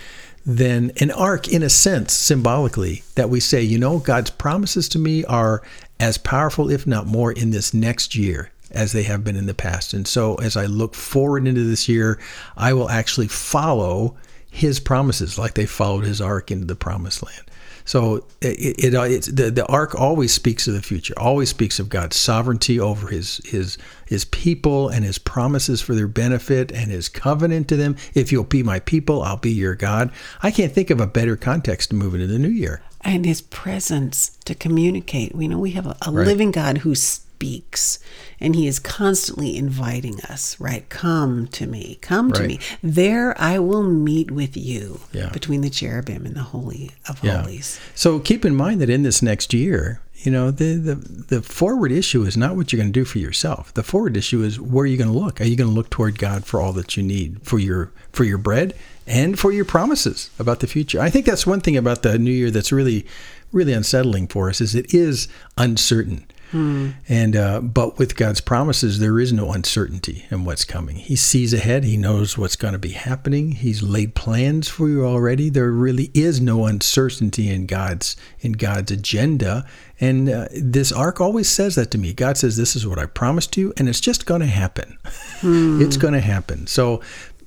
than 0.47 0.93
an 0.99 1.11
ark, 1.11 1.47
in 1.47 1.63
a 1.63 1.69
sense, 1.69 2.15
symbolically, 2.15 3.03
that 3.17 3.29
we 3.29 3.39
say, 3.39 3.61
you 3.61 3.77
know, 3.77 3.99
God's 3.99 4.31
promises 4.31 4.89
to 4.91 4.99
me 4.99 5.23
are 5.27 5.63
as 6.01 6.17
powerful, 6.17 6.71
if 6.71 6.87
not 6.87 7.07
more, 7.07 7.33
in 7.33 7.51
this 7.51 7.75
next 7.75 8.15
year 8.15 8.51
as 8.71 8.93
they 8.93 9.03
have 9.03 9.23
been 9.23 9.37
in 9.37 9.45
the 9.45 9.53
past. 9.53 9.93
And 9.93 10.07
so 10.07 10.37
as 10.37 10.57
I 10.57 10.65
look 10.65 10.95
forward 10.95 11.47
into 11.47 11.65
this 11.65 11.89
year, 11.89 12.19
I 12.57 12.73
will 12.73 12.89
actually 12.89 13.29
follow 13.29 14.17
his 14.59 14.81
promises 14.81 15.39
like 15.39 15.55
they 15.55 15.67
followed 15.67 16.05
his 16.05 16.21
ark 16.21 16.51
into 16.51 16.67
the 16.67 16.75
promised 16.75 17.23
land. 17.23 17.45
So 17.85 18.27
it, 18.43 18.85
it, 18.85 18.95
uh, 18.95 19.03
it's 19.03 19.29
the, 19.29 19.51
the 19.51 19.65
ark 19.67 19.95
always 19.95 20.35
speaks 20.35 20.67
of 20.69 20.75
the 20.75 20.83
future, 20.83 21.15
always 21.17 21.49
speaks 21.49 21.79
of 21.79 21.89
God's 21.89 22.17
sovereignty 22.17 22.79
over 22.79 23.09
his 23.09 23.41
his 23.47 23.79
his 24.05 24.27
people 24.27 24.91
and 24.91 25.05
his 25.05 25.19
promises 25.19 25.81
for 25.81 25.95
their 25.95 26.09
benefit 26.09 26.71
and 26.71 26.91
his 26.91 27.09
covenant 27.09 27.69
to 27.69 27.77
them. 27.77 27.97
If 28.13 28.31
you'll 28.31 28.45
be 28.45 28.63
my 28.63 28.81
people, 28.81 29.23
I'll 29.23 29.39
be 29.39 29.53
your 29.53 29.75
God. 29.75 30.11
I 30.43 30.51
can't 30.51 30.73
think 30.73 30.91
of 30.91 31.01
a 31.01 31.07
better 31.07 31.37
context 31.37 31.91
to 31.91 31.97
move 31.97 32.15
into 32.15 32.27
the 32.27 32.39
new 32.39 32.49
year. 32.49 32.83
And 33.03 33.25
his 33.25 33.41
presence 33.41 34.37
to 34.45 34.55
communicate. 34.55 35.35
We 35.35 35.49
know 35.49 35.59
we 35.59 35.71
have 35.71 35.87
a, 35.87 35.97
a 36.03 36.11
living 36.11 36.51
God 36.51 36.79
who 36.79 36.95
speaks 37.39 38.01
and 38.41 38.57
he 38.57 38.67
is 38.67 38.81
constantly 38.81 39.57
inviting 39.57 40.21
us, 40.23 40.59
right? 40.59 40.89
Come 40.89 41.47
to 41.49 41.67
me, 41.69 41.99
come 42.01 42.33
to 42.33 42.43
me. 42.45 42.59
There 42.83 43.41
I 43.41 43.61
will 43.61 43.85
meet 43.85 44.33
with 44.33 44.57
you 44.57 45.01
Yeah. 45.13 45.29
between 45.31 45.61
the 45.61 45.71
cherubim 45.71 46.27
and 46.27 46.35
the 46.35 46.43
Holy 46.43 46.91
of 47.09 47.23
Yeah. 47.23 47.43
Holies. 47.43 47.79
So 47.95 48.19
keep 48.19 48.45
in 48.45 48.57
mind 48.57 48.81
that 48.81 48.91
in 48.91 49.03
this 49.05 49.23
next 49.23 49.55
year, 49.55 50.01
you 50.25 50.33
know, 50.33 50.51
the, 50.51 50.75
the, 50.75 50.95
the 50.97 51.43
forward 51.43 51.93
issue 51.93 52.25
is 52.25 52.37
not 52.37 52.57
what 52.57 52.73
you're 52.73 52.79
going 52.83 52.93
to 52.93 53.01
do 53.01 53.05
for 53.05 53.19
yourself. 53.21 53.73
The 53.75 53.85
forward 53.85 54.17
issue 54.17 54.43
is 54.43 54.59
where 54.59 54.83
are 54.83 54.87
you 54.87 54.97
going 54.97 55.13
to 55.13 55.17
look? 55.17 55.41
Are 55.41 55.45
you 55.45 55.55
going 55.55 55.71
to 55.71 55.75
look 55.75 55.91
toward 55.91 56.19
God 56.19 56.45
for 56.45 56.61
all 56.61 56.73
that 56.73 56.97
you 56.97 57.05
need 57.05 57.41
for 57.45 57.61
your 57.61 57.93
for 58.13 58.25
your 58.25 58.39
bread 58.39 58.75
and 59.07 59.39
for 59.39 59.53
your 59.53 59.65
promises 59.65 60.31
about 60.41 60.59
the 60.59 60.67
future. 60.67 61.01
I 61.01 61.09
think 61.09 61.25
that's 61.25 61.47
one 61.47 61.61
thing 61.61 61.77
about 61.77 62.03
the 62.03 62.19
new 62.19 62.33
year 62.33 62.51
that's 62.51 62.73
really, 62.73 63.07
really 63.53 63.73
unsettling 63.73 64.27
for 64.27 64.51
us 64.51 64.61
is 64.61 64.75
it 64.75 64.93
is 64.93 65.29
uncertain. 65.57 66.27
Hmm. 66.51 66.91
And 67.09 67.37
uh, 67.37 67.61
but 67.61 67.99
with 67.99 68.17
God's 68.17 68.41
promises, 68.41 68.99
there 68.99 69.19
is 69.21 69.33
no 69.33 69.53
uncertainty 69.53 70.25
in 70.31 70.45
what's 70.45 70.65
coming. 70.65 70.97
He 70.97 71.15
sees 71.15 71.53
ahead. 71.53 71.85
He 71.85 71.97
knows 71.97 72.39
what's 72.39 72.57
going 72.57 72.73
to 72.73 72.79
be 72.79 72.93
happening. 72.93 73.53
He's 73.53 73.83
laid 73.83 74.15
plans 74.15 74.69
for 74.69 74.89
you 74.89 75.05
already. 75.05 75.51
There 75.51 75.71
really 75.71 76.11
is 76.15 76.41
no 76.41 76.65
uncertainty 76.65 77.51
in 77.51 77.67
God's 77.67 78.17
in 78.41 78.53
God's 78.53 78.91
agenda. 78.91 79.67
And 80.01 80.31
uh, 80.31 80.49
this 80.53 80.91
ark 80.91 81.21
always 81.21 81.49
says 81.49 81.75
that 81.75 81.91
to 81.91 81.99
me. 81.99 82.15
God 82.15 82.39
says, 82.39 82.57
"This 82.57 82.75
is 82.75 82.87
what 82.87 82.99
I 82.99 83.07
promised 83.07 83.57
you, 83.57 83.75
and 83.77 83.89
it's 83.89 84.01
just 84.01 84.25
going 84.25 84.41
to 84.41 84.47
happen. 84.47 84.99
Hmm. 85.41 85.83
it's 85.83 85.97
going 85.97 86.15
to 86.15 86.21
happen." 86.21 86.67
So, 86.67 87.03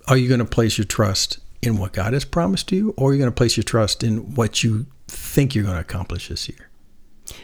are 0.07 0.17
you 0.17 0.27
going 0.27 0.39
to 0.39 0.45
place 0.45 0.77
your 0.77 0.85
trust 0.85 1.39
in 1.61 1.77
what 1.77 1.93
God 1.93 2.13
has 2.13 2.25
promised 2.25 2.71
you, 2.71 2.93
or 2.97 3.09
are 3.09 3.13
you 3.13 3.19
going 3.19 3.31
to 3.31 3.35
place 3.35 3.57
your 3.57 3.63
trust 3.63 4.03
in 4.03 4.35
what 4.35 4.63
you 4.63 4.85
think 5.07 5.55
you're 5.55 5.63
going 5.63 5.75
to 5.75 5.81
accomplish 5.81 6.27
this 6.27 6.47
year? 6.47 6.70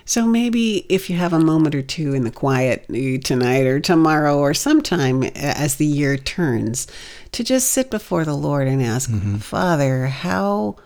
So 0.06 0.26
maybe 0.26 0.86
if 0.89 1.10
you 1.10 1.17
have 1.17 1.34
a 1.34 1.39
moment 1.39 1.76
or 1.76 1.82
two 1.82 2.13
in 2.13 2.23
the 2.23 2.32
quiet 2.32 2.86
tonight 3.23 3.65
or 3.65 3.80
tomorrow 3.80 4.38
or 4.38 4.54
sometime 4.54 5.23
as 5.23 5.76
the 5.76 5.86
year 5.86 6.17
turns, 6.17 6.88
to 7.34 7.43
just 7.43 7.71
sit 7.71 7.89
before 7.89 8.26
the 8.26 8.36
Lord 8.36 8.67
and 8.67 8.82
ask, 8.82 9.10
mm-hmm. 9.10 9.38
Father, 9.38 10.08
how 10.08 10.78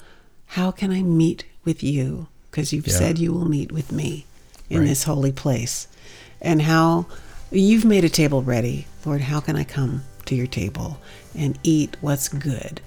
how 0.47 0.71
can 0.71 0.91
I 0.91 1.01
meet 1.01 1.45
with 1.63 1.81
you? 1.81 2.27
Because 2.49 2.73
you've 2.73 2.87
yeah. 2.87 2.95
said 2.95 3.17
you 3.17 3.31
will 3.31 3.47
meet 3.47 3.71
with 3.71 3.91
me 3.91 4.25
in 4.69 4.79
right. 4.79 4.87
this 4.87 5.03
holy 5.03 5.31
place. 5.31 5.87
And 6.41 6.61
how 6.61 7.05
you've 7.51 7.85
made 7.85 8.03
a 8.03 8.09
table 8.09 8.41
ready. 8.41 8.87
Lord, 9.05 9.21
how 9.21 9.39
can 9.39 9.55
I 9.55 9.63
come 9.63 10.03
to 10.25 10.35
your 10.35 10.47
table 10.47 10.99
and 11.37 11.57
eat 11.63 11.95
what's 12.01 12.27
good 12.27 12.81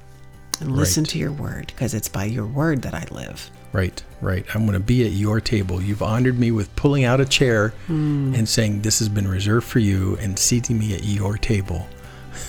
and 0.61 0.77
listen 0.77 1.05
right. 1.05 1.11
to 1.11 1.19
your 1.19 1.33
word? 1.33 1.69
Because 1.69 1.95
it's 1.95 2.09
by 2.09 2.25
your 2.25 2.47
word 2.47 2.83
that 2.83 2.95
I 2.95 3.07
live. 3.11 3.51
Right, 3.75 4.05
right. 4.21 4.47
I'm 4.55 4.67
going 4.67 4.75
to 4.75 4.81
be 4.81 5.05
at 5.05 5.11
your 5.11 5.41
table. 5.41 5.83
You've 5.83 6.01
honored 6.01 6.39
me 6.39 6.53
with 6.53 6.75
pulling 6.77 7.03
out 7.03 7.21
a 7.21 7.25
chair 7.25 7.75
mm. 7.89 8.33
and 8.33 8.49
saying, 8.49 8.83
This 8.83 9.01
has 9.01 9.09
been 9.09 9.27
reserved 9.27 9.67
for 9.67 9.81
you, 9.81 10.17
and 10.21 10.39
seating 10.39 10.79
me 10.79 10.95
at 10.95 11.03
your 11.03 11.37
table. 11.37 11.89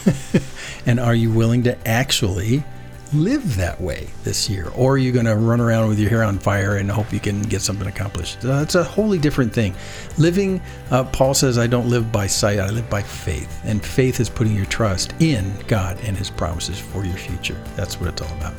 and 0.85 0.99
are 0.99 1.15
you 1.15 1.31
willing 1.31 1.63
to 1.63 1.87
actually 1.87 2.63
live 3.11 3.55
that 3.55 3.81
way 3.81 4.07
this 4.23 4.47
year? 4.51 4.71
Or 4.75 4.93
are 4.93 4.97
you 4.99 5.11
going 5.11 5.25
to 5.25 5.35
run 5.35 5.59
around 5.59 5.87
with 5.87 5.97
your 5.97 6.11
hair 6.11 6.23
on 6.23 6.37
fire 6.37 6.77
and 6.77 6.91
hope 6.91 7.11
you 7.11 7.19
can 7.19 7.41
get 7.41 7.63
something 7.63 7.87
accomplished? 7.87 8.41
That's 8.41 8.75
a 8.75 8.83
wholly 8.83 9.17
different 9.17 9.51
thing. 9.51 9.73
Living, 10.19 10.61
uh, 10.91 11.05
Paul 11.05 11.33
says, 11.33 11.57
I 11.57 11.65
don't 11.65 11.89
live 11.89 12.11
by 12.11 12.27
sight, 12.27 12.59
I 12.59 12.69
live 12.69 12.87
by 12.87 13.01
faith. 13.01 13.61
And 13.63 13.83
faith 13.83 14.19
is 14.19 14.29
putting 14.29 14.55
your 14.55 14.67
trust 14.67 15.15
in 15.19 15.55
God 15.67 15.97
and 16.03 16.15
His 16.15 16.29
promises 16.29 16.79
for 16.79 17.03
your 17.03 17.17
future. 17.17 17.59
That's 17.75 17.99
what 17.99 18.09
it's 18.09 18.21
all 18.21 18.37
about. 18.37 18.53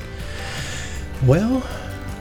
Well, 1.24 1.64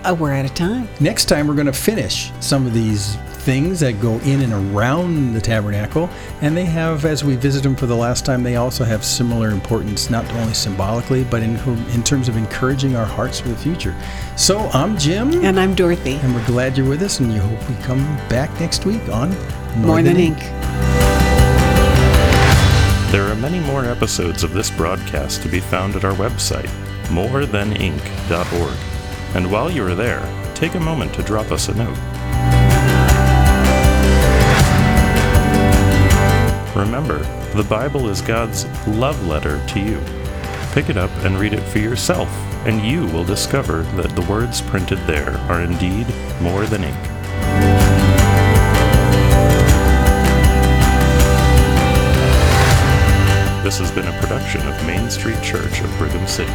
uh, 0.05 0.13
we're 0.13 0.33
out 0.33 0.45
of 0.45 0.53
time. 0.53 0.87
Next 0.99 1.25
time, 1.25 1.47
we're 1.47 1.55
going 1.55 1.65
to 1.65 1.73
finish 1.73 2.31
some 2.39 2.65
of 2.65 2.73
these 2.73 3.15
things 3.45 3.79
that 3.79 4.01
go 4.01 4.17
in 4.19 4.41
and 4.41 4.51
around 4.53 5.33
the 5.33 5.41
tabernacle. 5.41 6.09
And 6.41 6.57
they 6.57 6.65
have, 6.65 7.05
as 7.05 7.23
we 7.23 7.35
visit 7.35 7.61
them 7.63 7.75
for 7.75 7.85
the 7.85 7.95
last 7.95 8.25
time, 8.25 8.41
they 8.41 8.55
also 8.55 8.83
have 8.83 9.05
similar 9.05 9.49
importance, 9.49 10.09
not 10.09 10.29
only 10.33 10.53
symbolically, 10.53 11.23
but 11.23 11.43
in, 11.43 11.55
in 11.91 12.03
terms 12.03 12.27
of 12.27 12.37
encouraging 12.37 12.95
our 12.95 13.05
hearts 13.05 13.39
for 13.39 13.49
the 13.49 13.55
future. 13.55 13.95
So 14.35 14.59
I'm 14.73 14.97
Jim. 14.97 15.45
And 15.45 15.59
I'm 15.59 15.75
Dorothy. 15.75 16.15
And 16.15 16.33
we're 16.33 16.45
glad 16.47 16.77
you're 16.77 16.89
with 16.89 17.03
us, 17.03 17.19
and 17.19 17.31
you 17.31 17.39
hope 17.39 17.69
we 17.69 17.75
come 17.83 18.03
back 18.29 18.51
next 18.59 18.85
week 18.85 19.07
on 19.09 19.29
More, 19.77 19.87
More 19.87 19.95
Than, 19.97 20.15
Than 20.15 20.17
Ink. 20.17 20.39
There 23.11 23.23
are 23.27 23.35
many 23.35 23.59
more 23.59 23.85
episodes 23.85 24.43
of 24.43 24.53
this 24.53 24.71
broadcast 24.71 25.43
to 25.43 25.49
be 25.49 25.59
found 25.59 25.95
at 25.95 26.03
our 26.03 26.15
website, 26.15 26.69
morethanink.org. 27.09 28.94
And 29.35 29.51
while 29.51 29.69
you 29.69 29.85
are 29.85 29.95
there, 29.95 30.23
take 30.55 30.75
a 30.75 30.79
moment 30.79 31.13
to 31.15 31.21
drop 31.21 31.51
us 31.51 31.67
a 31.67 31.73
note. 31.73 31.97
Remember, 36.73 37.19
the 37.53 37.67
Bible 37.69 38.07
is 38.07 38.21
God's 38.21 38.65
love 38.87 39.27
letter 39.27 39.61
to 39.67 39.79
you. 39.81 40.01
Pick 40.71 40.89
it 40.89 40.95
up 40.95 41.11
and 41.25 41.37
read 41.37 41.51
it 41.51 41.63
for 41.63 41.79
yourself, 41.79 42.29
and 42.65 42.81
you 42.81 43.07
will 43.07 43.25
discover 43.25 43.83
that 43.97 44.15
the 44.15 44.21
words 44.21 44.61
printed 44.61 44.99
there 44.99 45.35
are 45.49 45.61
indeed 45.61 46.07
more 46.41 46.65
than 46.65 46.85
ink. 46.85 47.03
This 53.65 53.79
has 53.79 53.91
been 53.91 54.07
a 54.07 54.17
production 54.21 54.65
of 54.65 54.87
Main 54.87 55.09
Street 55.09 55.41
Church 55.41 55.81
of 55.81 55.97
Brigham 55.97 56.25
City. 56.25 56.53